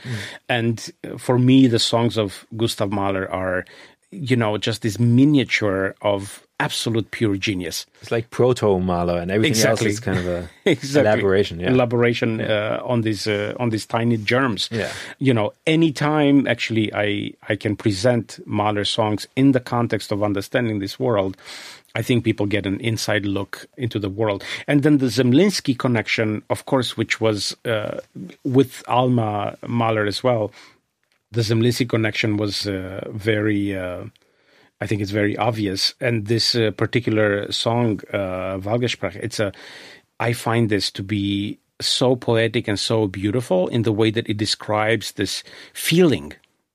[0.48, 3.64] And uh, for me, the songs of Gustav Mahler are,
[4.10, 7.86] you know, just this miniature of absolute pure genius.
[8.00, 9.86] It's like proto Mahler and everything Exactly.
[9.88, 11.00] else is kind of a Exactly.
[11.10, 11.58] elaboration.
[11.58, 11.70] Yeah.
[11.70, 14.68] elaboration uh, on these uh, on these tiny germs.
[14.70, 14.92] Yeah.
[15.18, 20.78] You know, anytime actually I I can present Mahler songs in the context of understanding
[20.78, 21.36] this world,
[21.94, 24.42] I think people get an inside look into the world.
[24.66, 27.98] And then the Zemlinsky connection, of course, which was uh,
[28.44, 30.52] with Alma Mahler as well.
[31.32, 33.76] The Zemlinsky connection was uh, very.
[33.76, 34.04] Uh,
[34.80, 35.94] I think it's very obvious.
[36.00, 39.52] And this uh, particular song, uh, it's a,
[40.18, 44.36] I find this to be so poetic and so beautiful in the way that it
[44.38, 46.32] describes this feeling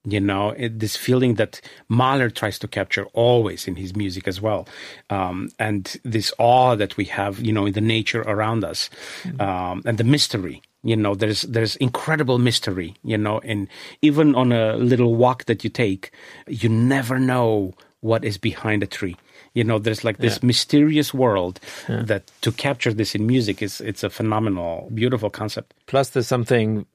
[0.08, 4.41] you know it, this feeling that mahler tries to capture always in his music as
[4.41, 4.68] well
[5.10, 8.89] um, and this awe that we have you know in the nature around us
[9.24, 9.41] mm-hmm.
[9.41, 13.68] um, and the mystery you know there's there's incredible mystery you know and
[14.01, 16.12] even on a little walk that you take
[16.47, 19.18] you never know what is behind a tree
[19.53, 20.45] you know there's like this yeah.
[20.47, 22.03] mysterious world yeah.
[22.03, 26.86] that to capture this in music is it's a phenomenal beautiful concept plus there's something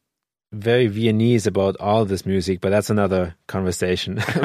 [0.53, 4.23] very Viennese about all this music, but that's another conversation.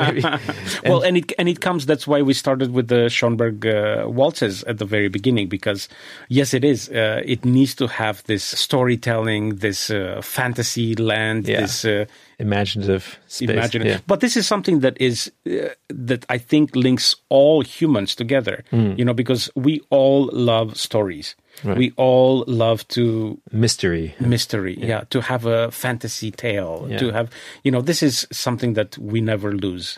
[0.85, 1.85] well, and it and it comes.
[1.85, 5.89] That's why we started with the Schoenberg uh, waltzes at the very beginning, because
[6.29, 6.89] yes, it is.
[6.89, 11.61] Uh, it needs to have this storytelling, this uh, fantasy land, yeah.
[11.61, 12.05] this uh,
[12.39, 13.49] imaginative space.
[13.49, 13.97] Imaginative.
[13.97, 14.01] Yeah.
[14.07, 18.63] But this is something that is uh, that I think links all humans together.
[18.71, 18.97] Mm.
[18.97, 21.35] You know, because we all love stories.
[21.63, 21.77] Right.
[21.77, 24.77] We all love to mystery, mystery.
[24.79, 26.85] Yeah, yeah to have a fantasy tale.
[26.89, 26.97] Yeah.
[26.99, 27.31] To have,
[27.63, 29.97] you know, this is something that we never lose.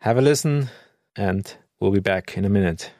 [0.00, 0.70] Have a listen,
[1.14, 2.90] and we'll be back in a minute.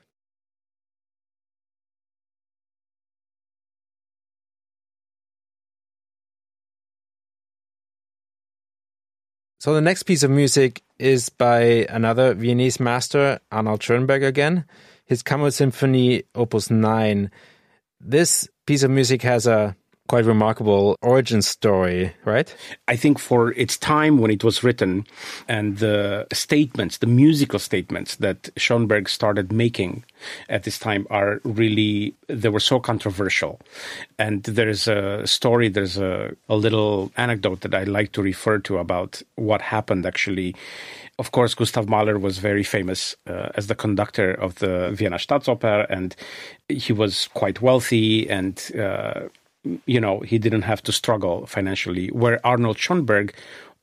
[9.58, 14.64] So the next piece of music is by another Viennese master, Arnold Schoenberg again.
[15.04, 17.30] His Kammer Symphony Opus 9
[18.02, 19.76] this piece of music has a
[20.08, 22.54] quite remarkable origin story, right?
[22.88, 25.06] I think for its time when it was written
[25.48, 30.04] and the statements, the musical statements that Schoenberg started making
[30.48, 33.60] at this time are really, they were so controversial.
[34.18, 38.78] And there's a story, there's a, a little anecdote that I like to refer to
[38.78, 40.54] about what happened actually
[41.22, 45.86] of course, Gustav Mahler was very famous uh, as the conductor of the Vienna Staatsoper,
[45.88, 46.16] and
[46.68, 49.20] he was quite wealthy, and uh,
[49.86, 52.08] you know he didn't have to struggle financially.
[52.08, 53.34] Where Arnold Schoenberg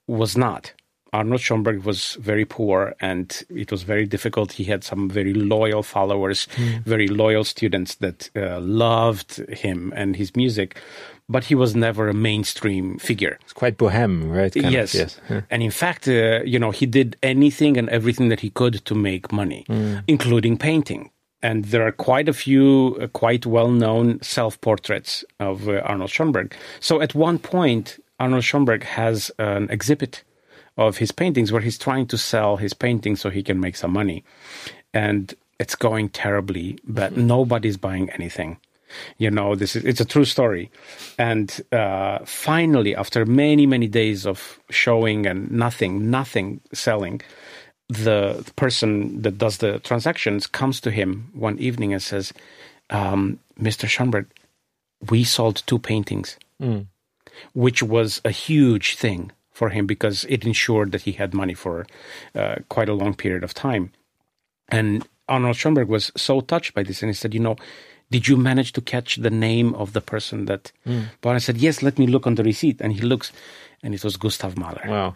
[0.06, 0.74] was not.
[1.14, 4.52] Arnold Schoenberg was very poor and it was very difficult.
[4.52, 6.84] He had some very loyal followers, mm.
[6.84, 10.78] very loyal students that uh, loved him and his music
[11.30, 13.38] but he was never a mainstream figure.
[13.44, 14.52] It's quite bohem, right?
[14.54, 14.94] Kind yes.
[14.96, 15.22] Of, yes.
[15.30, 15.42] Yeah.
[15.52, 18.96] And in fact, uh, you know, he did anything and everything that he could to
[18.96, 20.04] make money, mm.
[20.08, 21.12] including painting.
[21.42, 26.10] And there are quite a few uh, quite well known self portraits of uh, Arnold
[26.10, 26.54] Schoenberg.
[26.80, 30.24] So at one point, Arnold Schoenberg has an exhibit
[30.78, 33.92] of his paintings where he's trying to sell his paintings so he can make some
[33.92, 34.24] money.
[34.94, 37.28] And it's going terribly, but mm-hmm.
[37.28, 38.58] nobody's buying anything.
[39.18, 40.72] You know, this is it's a true story.
[41.18, 47.22] And uh, finally, after many many days of showing and nothing, nothing selling,
[47.88, 52.34] the person that does the transactions comes to him one evening and says,
[52.90, 53.88] um, "Mr.
[53.88, 54.28] Schoenberg,
[55.10, 56.88] we sold two paintings." Mm.
[57.54, 61.86] Which was a huge thing for him because it ensured that he had money for
[62.36, 63.92] uh, quite a long period of time.
[64.70, 67.56] And Arnold Schoenberg was so touched by this, and he said, "You know,
[68.12, 71.06] did you manage to catch the name of the person that mm.
[71.22, 71.36] bought?
[71.36, 72.82] I said, yes, let me look on the receipt.
[72.82, 73.32] And he looks,
[73.84, 74.84] and it was Gustav Mahler.
[74.88, 75.16] Wow.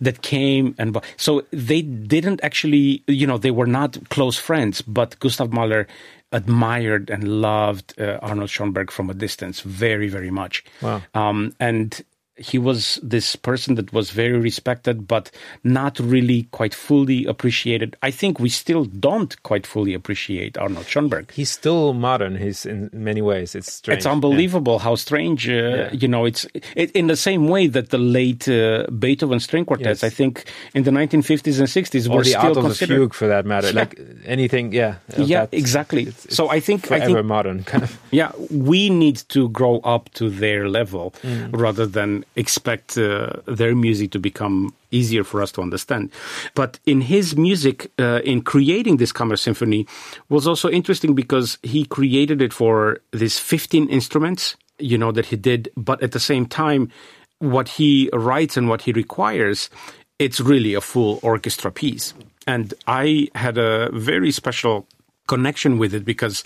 [0.00, 1.04] That came and bought.
[1.16, 5.86] So they didn't actually, you know, they were not close friends, but Gustav Mahler
[6.32, 10.64] admired and loved uh, Arnold Schoenberg from a distance very, very much.
[10.80, 11.02] Wow.
[11.14, 12.02] Um, and
[12.36, 15.30] he was this person that was very respected, but
[15.64, 17.96] not really quite fully appreciated.
[18.02, 21.32] I think we still don't quite fully appreciate Arnold Schoenberg.
[21.32, 22.36] He's still modern.
[22.36, 23.54] He's in many ways.
[23.54, 23.98] It's strange.
[23.98, 24.84] It's unbelievable yeah.
[24.84, 25.48] how strange.
[25.48, 25.92] Uh, yeah.
[25.92, 30.02] You know, it's it, in the same way that the late uh, Beethoven string quartets.
[30.02, 30.04] Yes.
[30.04, 32.96] I think in the 1950s and 60s or were the still considered.
[32.96, 33.68] Fugue, for that matter.
[33.68, 33.80] Yeah.
[33.80, 34.96] Like anything, yeah.
[35.16, 36.04] Yeah, exactly.
[36.04, 37.98] It's, it's so I think forever I think, modern kind of.
[38.10, 41.48] Yeah, we need to grow up to their level mm.
[41.56, 46.10] rather than expect uh, their music to become easier for us to understand.
[46.54, 49.86] But in his music, uh, in creating this Kammer Symphony,
[50.28, 55.36] was also interesting because he created it for these 15 instruments, you know, that he
[55.36, 55.70] did.
[55.76, 56.90] But at the same time,
[57.38, 59.70] what he writes and what he requires,
[60.18, 62.14] it's really a full orchestra piece.
[62.46, 64.86] And I had a very special
[65.26, 66.42] connection with it because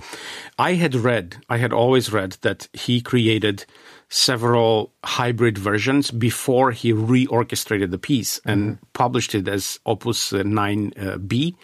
[0.59, 3.66] I had read, I had always read that he created
[4.11, 8.84] several hybrid versions before he reorchestrated the piece and mm-hmm.
[8.92, 11.54] published it as Opus 9B,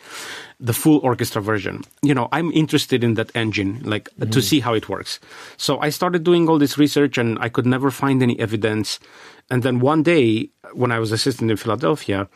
[0.60, 1.82] the full orchestra version.
[2.02, 4.30] You know, I'm interested in that engine, like mm-hmm.
[4.30, 5.18] to see how it works.
[5.56, 9.00] So I started doing all this research and I could never find any evidence.
[9.50, 12.28] And then one day, when I was assistant in Philadelphia,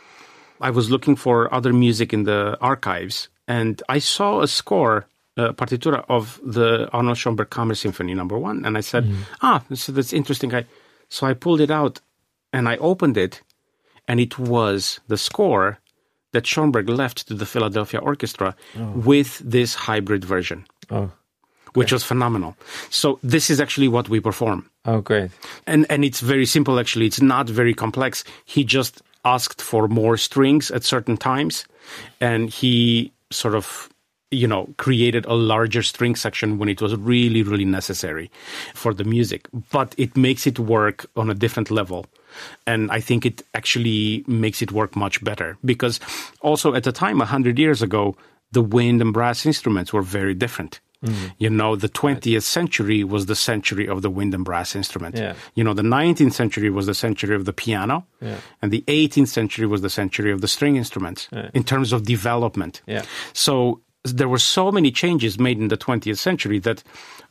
[0.60, 5.06] I was looking for other music in the archives and I saw a score
[5.36, 9.16] uh, partitura of the Arnold Schoenberg Kammer Symphony Number One, and I said, mm.
[9.42, 10.64] "Ah, so that's interesting." I
[11.08, 12.00] so I pulled it out
[12.52, 13.42] and I opened it,
[14.08, 15.78] and it was the score
[16.32, 18.54] that Schoenberg left to the Philadelphia Orchestra
[18.94, 21.10] with this hybrid version, Oh,
[21.74, 22.54] which was phenomenal.
[22.90, 24.70] So this is actually what we perform.
[24.84, 25.30] oh, great.
[25.66, 27.06] And and it's very simple actually.
[27.06, 28.24] It's not very complex.
[28.44, 31.64] He just asked for more strings at certain times
[32.20, 33.89] and he sort of
[34.30, 38.30] you know created a larger string section when it was really really necessary
[38.74, 42.06] for the music but it makes it work on a different level
[42.66, 45.98] and i think it actually makes it work much better because
[46.42, 48.16] also at the time 100 years ago
[48.52, 51.28] the wind and brass instruments were very different mm-hmm.
[51.38, 55.16] you know, the 20th century was the century of the wind and brass instrument.
[55.16, 55.34] Yeah.
[55.54, 58.36] You know, the 19th century was the century of the piano, Yeah.
[58.62, 62.82] and the 18th century was the century of the string instruments in terms of development.
[62.86, 63.04] Yeah.
[63.32, 66.82] So there were so many changes made in the 20th century that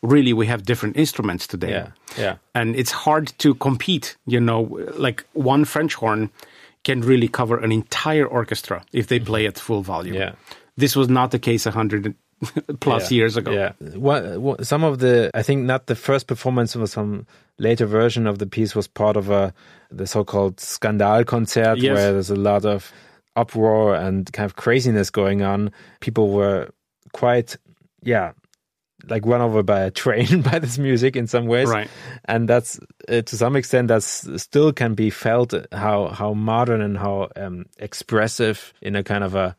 [0.01, 1.71] really we have different instruments today.
[1.71, 2.35] Yeah, yeah.
[2.53, 4.61] And it's hard to compete, you know,
[4.95, 6.29] like one French horn
[6.83, 10.15] can really cover an entire orchestra if they play at full volume.
[10.15, 10.33] Yeah.
[10.77, 12.13] This was not the case 100
[12.79, 13.15] plus Yeah.
[13.17, 13.51] years ago.
[13.51, 13.71] Yeah.
[13.97, 17.25] What, some of the, I think not the first performance was some
[17.57, 19.53] later version of the piece was part of a
[19.91, 21.95] the so-called Skandalkonzert Yes.
[21.95, 22.93] where there's a lot of
[23.39, 25.71] uproar and kind of craziness going on.
[25.99, 26.69] People were
[27.13, 27.57] quite,
[28.03, 28.33] yeah,
[29.07, 31.69] like run over by a train by this music in some ways.
[31.69, 31.89] Right.
[32.25, 36.97] And that's uh, to some extent that's still can be felt how how modern and
[36.97, 39.55] how um, expressive in a kind of a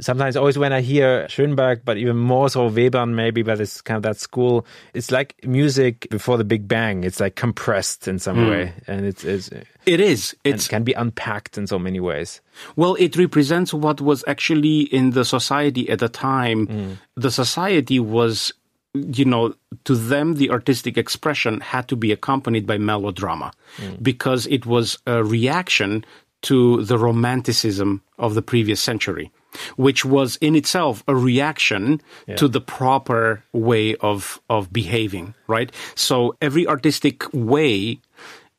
[0.00, 3.96] sometimes always when I hear Schönberg, but even more so Webern maybe, but it's kind
[3.96, 4.66] of that school.
[4.92, 7.04] It's like music before the Big Bang.
[7.04, 8.50] It's like compressed in some hmm.
[8.50, 9.50] way, and it's, it's
[9.86, 10.36] It is.
[10.44, 12.40] it can be unpacked in so many ways.
[12.76, 16.66] Well, it represents what was actually in the society at the time.
[16.66, 16.92] Hmm.
[17.16, 18.52] The society was,
[18.94, 23.94] you know, to them, the artistic expression had to be accompanied by melodrama hmm.
[24.02, 26.04] because it was a reaction
[26.42, 29.32] to the romanticism of the previous century,
[29.76, 32.00] which was in itself a reaction
[32.36, 35.70] to the proper way of, of behaving, right?
[35.94, 37.98] So every artistic way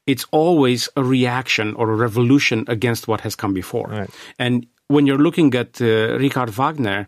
[0.07, 3.87] it's always a reaction or a revolution against what has come before.
[3.87, 4.09] Right.
[4.37, 7.07] And when you're looking at uh, Richard Wagner,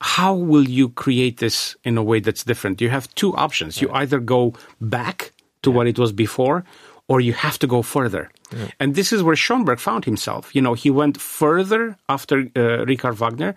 [0.00, 2.80] how will you create this in a way that's different?
[2.80, 3.82] You have two options.
[3.82, 6.64] You either go back to what it was before,
[7.08, 8.30] or you have to go further.
[8.78, 10.54] And this is where Schoenberg found himself.
[10.54, 13.54] You know, he went further after uh, Richard Wagner,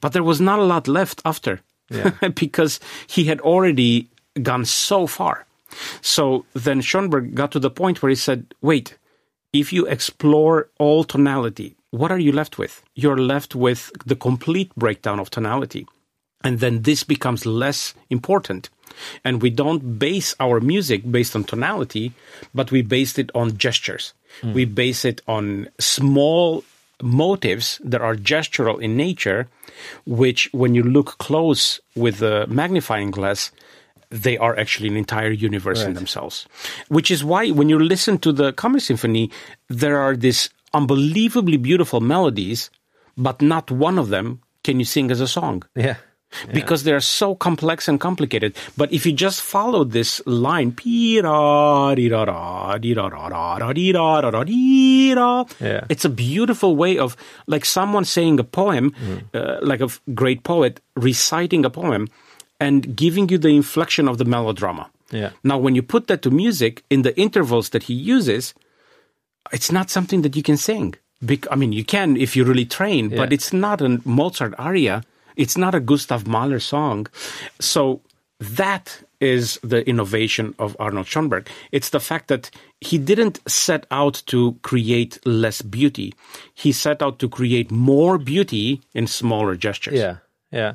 [0.00, 1.60] but there was not a lot left after
[2.34, 4.08] because he had already
[4.42, 5.46] gone so far.
[6.00, 8.96] So then Schoenberg got to the point where he said, wait,
[9.52, 12.82] if you explore all tonality, what are you left with?
[12.94, 15.86] You're left with the complete breakdown of tonality.
[16.42, 18.68] And then this becomes less important.
[19.24, 22.12] And we don't base our music based on tonality,
[22.52, 24.12] but we base it on gestures.
[24.42, 24.74] We hmm.
[24.74, 26.64] base it on small
[27.02, 29.48] motives that are gestural in nature,
[30.06, 33.50] which when you look close with a magnifying glass,
[34.10, 36.46] they are actually an entire universe in themselves.
[36.88, 39.30] Which is why when you listen to the Kammer Symphony,
[39.68, 42.70] there are these unbelievably beautiful melodies,
[43.16, 45.96] but not one of them can you sing as a song Yeah.
[46.52, 48.54] Because they are so complex and complicated.
[48.76, 50.72] But if you just follow this line,
[55.60, 55.84] Yeah.
[55.88, 57.16] it's a beautiful way of
[57.46, 58.92] like someone saying a poem,
[59.34, 62.08] uh, like a great poet reciting a poem
[62.60, 64.90] and giving you the inflection of the melodrama.
[65.10, 65.30] Yeah.
[65.42, 68.54] Now, when you put that to music in the intervals that he uses,
[69.52, 70.94] it's not something that you can sing.
[71.22, 75.02] Bec- I mean, you can if you really train, but it's not a Mozart aria.
[75.36, 77.06] It's not a Gustav Mahler song.
[77.60, 78.00] So
[78.40, 81.48] that is the innovation of Arnold Schoenberg.
[81.72, 86.14] It's the fact that he didn't set out to create less beauty.
[86.54, 89.94] He set out to create more beauty in smaller gestures.
[89.94, 90.16] Yeah,
[90.50, 90.74] yeah.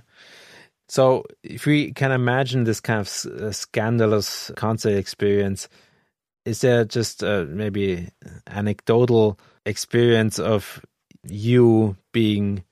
[0.87, 5.69] So if we can imagine this kind of uh, scandalous concert experience,
[6.45, 8.09] is there just uh, maybe
[8.47, 10.83] anecdotal experience of
[11.23, 12.63] you being,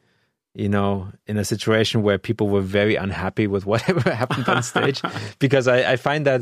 [0.58, 5.02] you know, in a situation where people were very unhappy with whatever happened on stage?
[5.40, 6.42] because I, I find that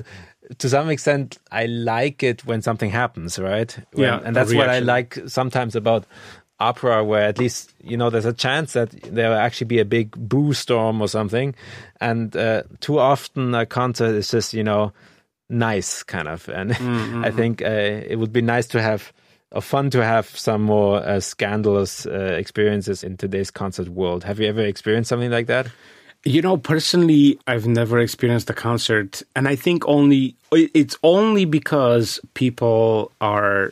[0.57, 3.75] to some extent I like it when something happens, right?
[3.91, 6.05] When- Yeah, and that's what I like sometimes about
[6.59, 9.85] opera where at least you know there's a chance that there will actually be a
[9.85, 11.53] big boo storm or something
[11.99, 14.93] and uh, too often a concert is just you know
[15.49, 16.71] nice kind of and
[17.25, 17.65] i think uh,
[18.11, 19.11] it would be nice to have
[19.61, 24.47] fun to have some more uh, scandalous uh, experiences in today's concert world have you
[24.47, 25.67] ever experienced something like that
[26.27, 32.19] You know, personally, I've never experienced a concert, and I think only it's only because
[32.33, 33.69] people are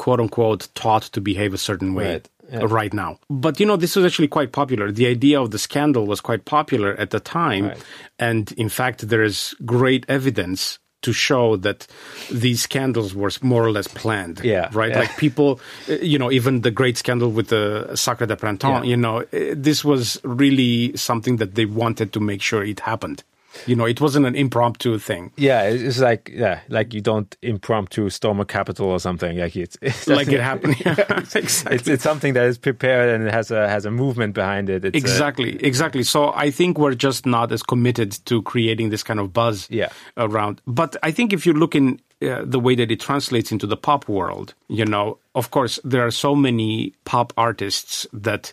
[0.00, 2.28] quote unquote taught to behave a certain way Right.
[2.50, 2.64] Yeah.
[2.64, 3.18] right now.
[3.28, 4.90] But you know, this was actually quite popular.
[4.90, 7.68] The idea of the scandal was quite popular at the time.
[7.68, 7.84] Right.
[8.18, 11.86] And in fact, there is great evidence to show that
[12.30, 14.40] these scandals were more or less planned.
[14.44, 14.90] Yeah, Right?
[14.92, 15.00] yeah.
[15.00, 18.90] Like people, uh, you know, even the great scandal with the Sacre de Printemps, Yeah.
[18.90, 23.22] you know, uh, this was really something that they wanted to make sure it happened.
[23.66, 25.32] You know, it wasn't an impromptu thing.
[25.36, 29.38] Yeah, it's like yeah, like you don't impromptu storm a capital or something.
[29.38, 30.76] Like it's, it's Like it happened.
[30.84, 31.76] Yeah, exactly.
[31.76, 34.84] It's it's something that is prepared and it has a has a movement behind it.
[34.84, 36.02] It's Exactly, exactly.
[36.02, 39.90] So I think we're just not as committed to creating this kind of buzz Yeah.
[40.16, 40.60] around.
[40.66, 43.76] But I think if you look in uh, the way that it translates into the
[43.76, 48.52] pop world, you know, of course, there are so many pop artists that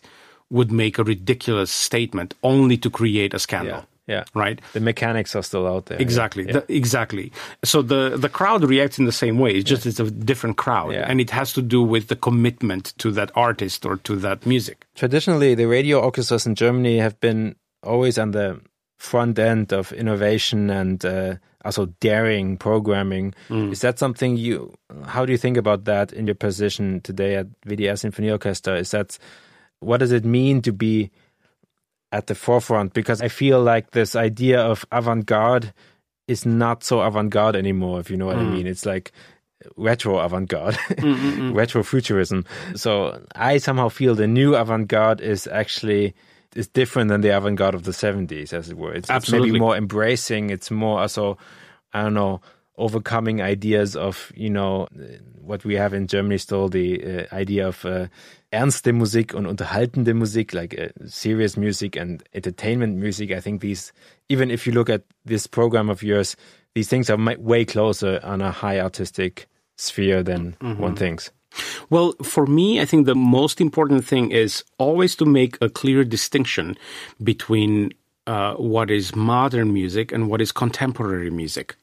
[0.49, 3.77] would make a ridiculous statement only to create a scandal.
[3.77, 4.23] Yeah, yeah.
[4.34, 4.60] Right?
[4.73, 6.02] the mechanics are still out there.
[6.02, 6.44] Exactly.
[6.45, 6.53] Yeah.
[6.60, 7.31] The- exactly.
[7.64, 9.52] So the the crowd reacts in the same way.
[9.57, 11.06] It's just it's a different crowd, Yeah.
[11.10, 14.77] and it has to do with the commitment to that artist or to that music.
[14.95, 18.60] Traditionally, the radio orchestras in Germany have been always on the
[18.98, 23.34] front end of innovation and uh, also daring programming.
[23.49, 23.72] Mm.
[23.72, 24.73] Is that something you?
[25.06, 28.76] How do you think about that in your position today at WDR Symphony Orchestra?
[28.77, 29.18] Is that
[29.80, 31.10] what does it mean to be
[32.11, 32.94] at the forefront?
[32.94, 35.73] Because I feel like this idea of avant-garde
[36.27, 37.99] is not so avant-garde anymore.
[37.99, 38.53] If you know what I mm.
[38.53, 39.11] mean, it's like
[39.76, 42.45] retro avant-garde, mm, mm, retro futurism.
[42.76, 46.14] So I somehow feel the new avant-garde is actually
[46.56, 48.94] is different than the avant-garde of the 70s, as it were.
[48.94, 50.49] It's, it's maybe more embracing.
[50.49, 51.38] It's more also,
[51.94, 52.41] I don't know,
[52.80, 54.88] overcoming ideas of you know
[55.41, 58.07] what we have in Germany still the uh, idea of uh,
[58.51, 63.31] ernste Musik und unterhaltende Musik, like uh, serious music and entertainment music.
[63.31, 63.91] I think these,
[64.30, 66.35] even if you look at this program of yours,
[66.76, 71.31] these things are way closer on a high artistic sphere than one thinks.
[71.89, 76.03] Well, for me, I think the most important thing is always to make a clear
[76.03, 76.77] distinction
[77.23, 77.91] between
[78.27, 81.76] uh, what is modern music and what is contemporary music.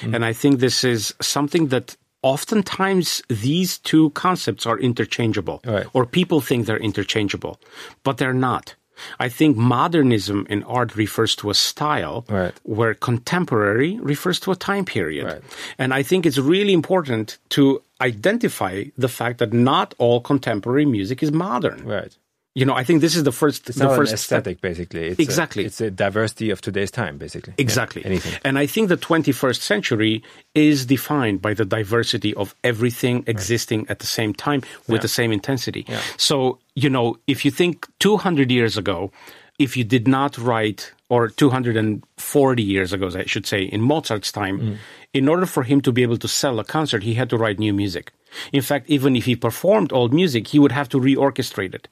[0.00, 0.14] Mm-hmm.
[0.14, 5.86] And I think this is something that oftentimes these two concepts are interchangeable, Right.
[5.92, 7.58] or people think they're interchangeable,
[8.04, 8.74] but they're not.
[9.18, 12.52] I think modernism in art refers to a style, Right.
[12.64, 15.24] where contemporary refers to a time period.
[15.24, 15.42] Right.
[15.78, 21.22] And I think it's really important to identify the fact that not all contemporary music
[21.22, 21.84] is modern.
[21.86, 22.12] Right.
[22.54, 24.38] You know, I think this is the first It's the not first an step.
[24.38, 25.06] aesthetic, basically.
[25.06, 25.62] It's Exactly.
[25.62, 27.54] A, it's a diversity of today's time, basically.
[27.56, 28.04] Yeah, Exactly.
[28.04, 28.32] anything.
[28.44, 30.22] And I think the 21st century
[30.54, 35.30] is defined by the diversity of everything existing at the same time with the same
[35.30, 35.86] intensity.
[36.16, 39.12] So, you know, if you think 200 years ago,
[39.60, 44.58] if you did not write, or 240 years ago, I should say, in Mozart's time,
[44.60, 44.76] Mm.
[45.14, 47.58] in order for him to be able to sell a concert, he had to write
[47.60, 48.12] new music.
[48.52, 51.88] In fact, even if he performed old music, he would have to reorchestrate it,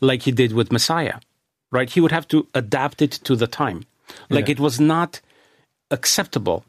[0.00, 1.18] like he did with Messiah,
[1.70, 1.90] right?
[1.90, 3.84] He would have to adapt it to the time.
[4.28, 5.20] Like it was not
[5.90, 6.64] acceptable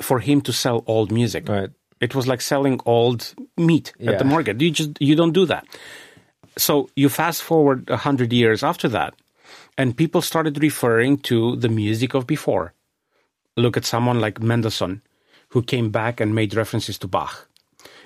[0.00, 1.48] for him to sell old music.
[1.48, 1.70] Right.
[2.00, 4.60] It was like selling old meat at the market.
[4.60, 5.66] You just you don't do that.
[6.56, 9.14] So you fast forward a hundred years after that,
[9.76, 12.72] and people started referring to the music of before.
[13.56, 15.02] Look at someone like Mendelssohn,
[15.50, 17.49] who came back and made references to Bach.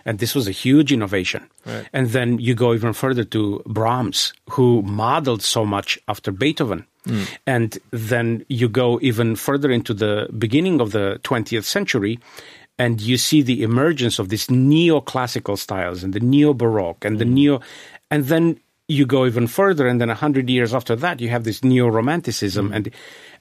[0.05, 1.49] And this was a huge innovation.
[1.93, 6.87] And then you go even further to Brahms, who modeled so much after Beethoven.
[7.07, 7.23] Hmm.
[7.47, 12.19] And then you go even further into the beginning of the 20th century,
[12.79, 17.25] and you see the emergence of these neoclassical styles and the neo baroque and the
[17.25, 17.35] hmm.
[17.35, 17.61] neo.
[18.11, 18.59] And then
[18.89, 21.89] you go even further, and then a hundred years after that, you have this neo
[21.89, 22.75] romanticism, hmm.
[22.75, 22.91] and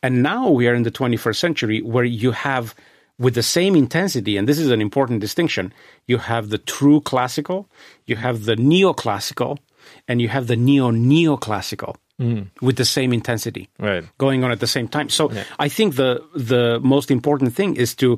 [0.01, 2.75] and now we are in the 21st century where you have
[3.19, 5.73] with the same intensity, and this is an important distinction,
[6.07, 7.69] you have the true classical,
[8.05, 9.57] you have the neoclassical,
[10.07, 11.95] and you have the neo neoclassical
[12.61, 14.05] with the same intensity Right.
[14.17, 15.09] going on at the same time.
[15.09, 18.17] So I think the the most important thing is to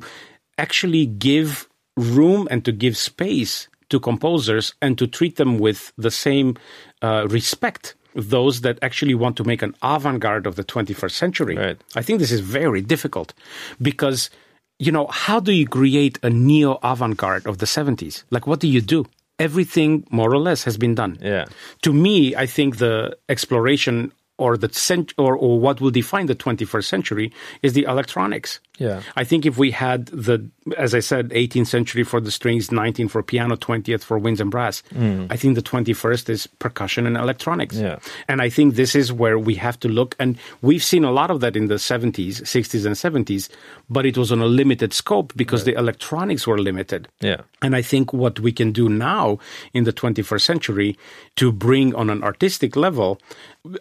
[0.58, 6.10] actually give room and to give space to composers and to treat them with the
[6.10, 6.56] same
[7.02, 11.56] uh, respect those that actually want to make an avant-garde of the 21st century.
[11.56, 11.78] Right.
[11.96, 13.34] I think this is very difficult
[13.82, 14.30] because
[14.78, 18.24] you know, how do you create a neo avant-garde of the 70s?
[18.30, 19.06] Like what do you do?
[19.38, 21.44] Everything more or less has been done Yeah.
[21.82, 26.34] to me, I think the exploration or the cent- or, or what will define the
[26.34, 27.32] 21st century
[27.62, 28.60] is the electronics.
[28.78, 29.02] Yeah.
[29.16, 33.10] I think if we had the, as I said, 18th century for the strings, 19th
[33.10, 35.26] for piano, 20th for winds and brass, mm.
[35.30, 37.76] I think the 21st is percussion and electronics.
[37.76, 37.98] Yeah.
[38.28, 40.14] And I think this is where we have to look.
[40.18, 43.48] And we've seen a lot of that in the 70s, 60s, and 70s,
[43.88, 47.08] but it was on a limited scope because the electronics were limited.
[47.20, 47.42] Yeah.
[47.62, 49.38] And I think what we can do now
[49.72, 50.98] in the 21st century
[51.36, 53.20] to bring on an artistic level,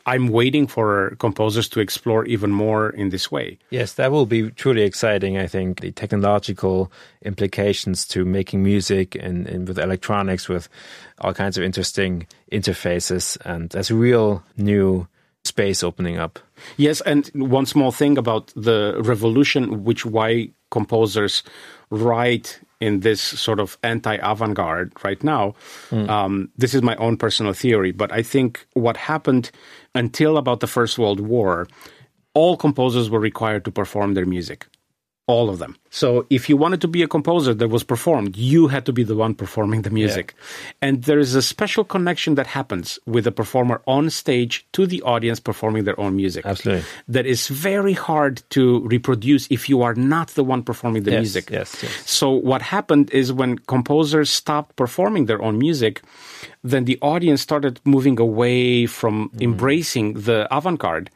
[0.05, 3.57] I'm waiting for composers to explore even more in this way.
[3.69, 5.38] Yes, that will be truly exciting.
[5.38, 6.91] I think the technological
[7.24, 10.70] implications to making music and, and with electronics, with
[11.20, 15.07] all kinds of interesting interfaces, and there's a real new
[15.44, 16.40] space opening up.
[16.78, 21.44] Yes, and one small thing about the revolution, which why composers
[21.91, 25.56] write in this sort of anti-avant-garde right now.
[25.91, 29.49] Um, this is my own personal theory, but I think what happened
[29.94, 31.68] until about the First World War,
[32.34, 34.68] all composers were required to perform their music.
[35.27, 35.76] All of them.
[35.89, 39.02] So if you wanted to be a composer that was performed, you had to be
[39.03, 40.35] the one performing the music.
[40.81, 45.02] And there is a special connection that happens with the performer on stage to the
[45.02, 46.45] audience performing their own music.
[46.45, 46.84] Absolutely.
[47.07, 51.22] That is very hard to reproduce if you are not the one performing the Yes,
[51.22, 51.49] music.
[51.49, 51.91] yes, yes.
[52.06, 56.02] So what happened is when composers stopped performing their own music,
[56.61, 59.41] then the audience started moving away from Mm.
[59.41, 61.10] embracing the avant-garde,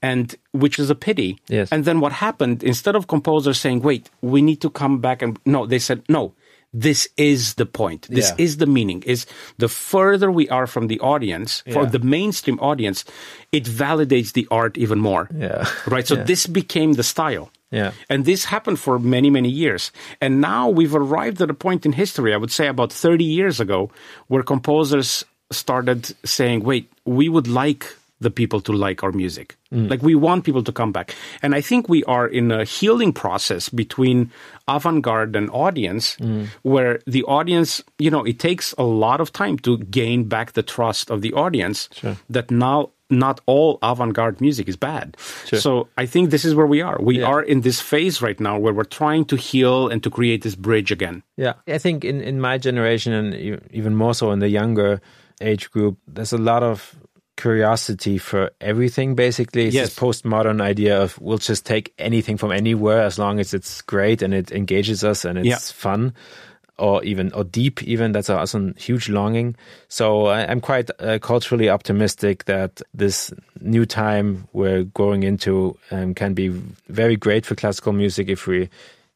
[0.00, 1.38] and which is a pity.
[1.48, 1.68] Yes.
[1.72, 2.62] And then what happened?
[2.62, 6.34] Instead of composers saying, "Wait, we need to come back," and no, they said, "No."
[6.74, 8.06] This is the point.
[8.08, 8.44] This Yeah.
[8.44, 9.02] is the meaning.
[9.04, 9.26] Is
[9.58, 11.90] the further we are from the audience, for Yeah.
[11.90, 13.04] the mainstream audience,
[13.52, 15.28] it validates the art even more.
[15.36, 15.68] Yeah.
[15.86, 16.08] Right.
[16.08, 16.24] So Yeah.
[16.24, 17.50] this became the style.
[17.70, 17.92] Yeah.
[18.08, 19.92] And this happened for many, many years.
[20.18, 23.60] And now we've arrived at a point in history, I would say about 30 years
[23.60, 23.90] ago,
[24.28, 27.84] where composers started saying, wait, we would like
[28.22, 29.56] the people to like our music.
[29.72, 29.90] Mm.
[29.90, 31.14] Like we want people to come back.
[31.42, 34.30] And I think we are in a healing process between
[34.68, 36.46] avant-garde and audience mm.
[36.62, 40.62] where the audience, you know, it takes a lot of time to gain back the
[40.62, 41.88] trust of the audience
[42.30, 45.16] that now not all avant-garde music is bad.
[45.44, 46.96] So I think this is where we are.
[46.96, 47.28] We Yeah.
[47.28, 50.56] are in this phase right now where we're trying to heal and to create this
[50.56, 51.22] bridge again.
[51.36, 55.02] Yeah, I think in, in my generation and even more so in the younger
[55.42, 56.96] age group, there's a lot of
[57.36, 59.14] curiosity for everything.
[59.14, 59.88] Basically, it's Yes.
[59.88, 64.22] this postmodern idea of we'll just take anything from anywhere as long as it's great
[64.22, 65.58] and it engages us and it's Yeah.
[65.58, 66.12] fun.
[66.78, 69.54] Or even or deep, even that's also a huge longing.
[69.88, 76.14] So I, I'm quite uh, culturally optimistic that this new time we're going into um,
[76.14, 76.48] can be
[76.88, 78.68] very great for classical music if we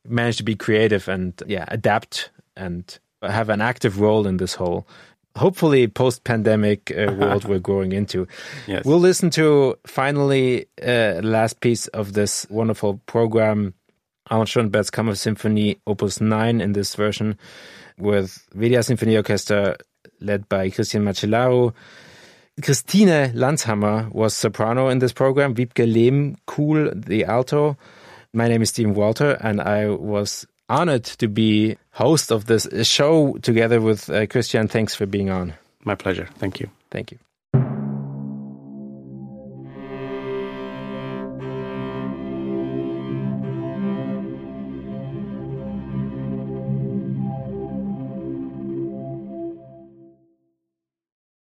[0.07, 4.87] manage to be creative and yeah adapt and have an active role in this whole
[5.37, 8.27] hopefully post-pandemic uh, world we're going into
[8.67, 8.85] Yes.
[8.85, 13.75] we'll listen to finally uh, last piece of this wonderful program
[14.31, 17.39] Arnold Schoenberg's Kammer Symphony Opus 9 in this version
[17.99, 19.77] with WDR Symphony Orchestra
[20.21, 21.73] led by Cristian Măcelaru.
[22.63, 27.77] Christine Landshamer was soprano in this program, Wiebke Lehmkuhl the alto.
[28.33, 33.37] My name is Steven Walter and I was honored to be host of this show
[33.43, 34.69] together with uh, Cristian.
[34.69, 35.55] Thanks for being on.
[35.85, 36.29] My pleasure.
[36.39, 36.71] Thank you.
[36.91, 37.19] Thank you.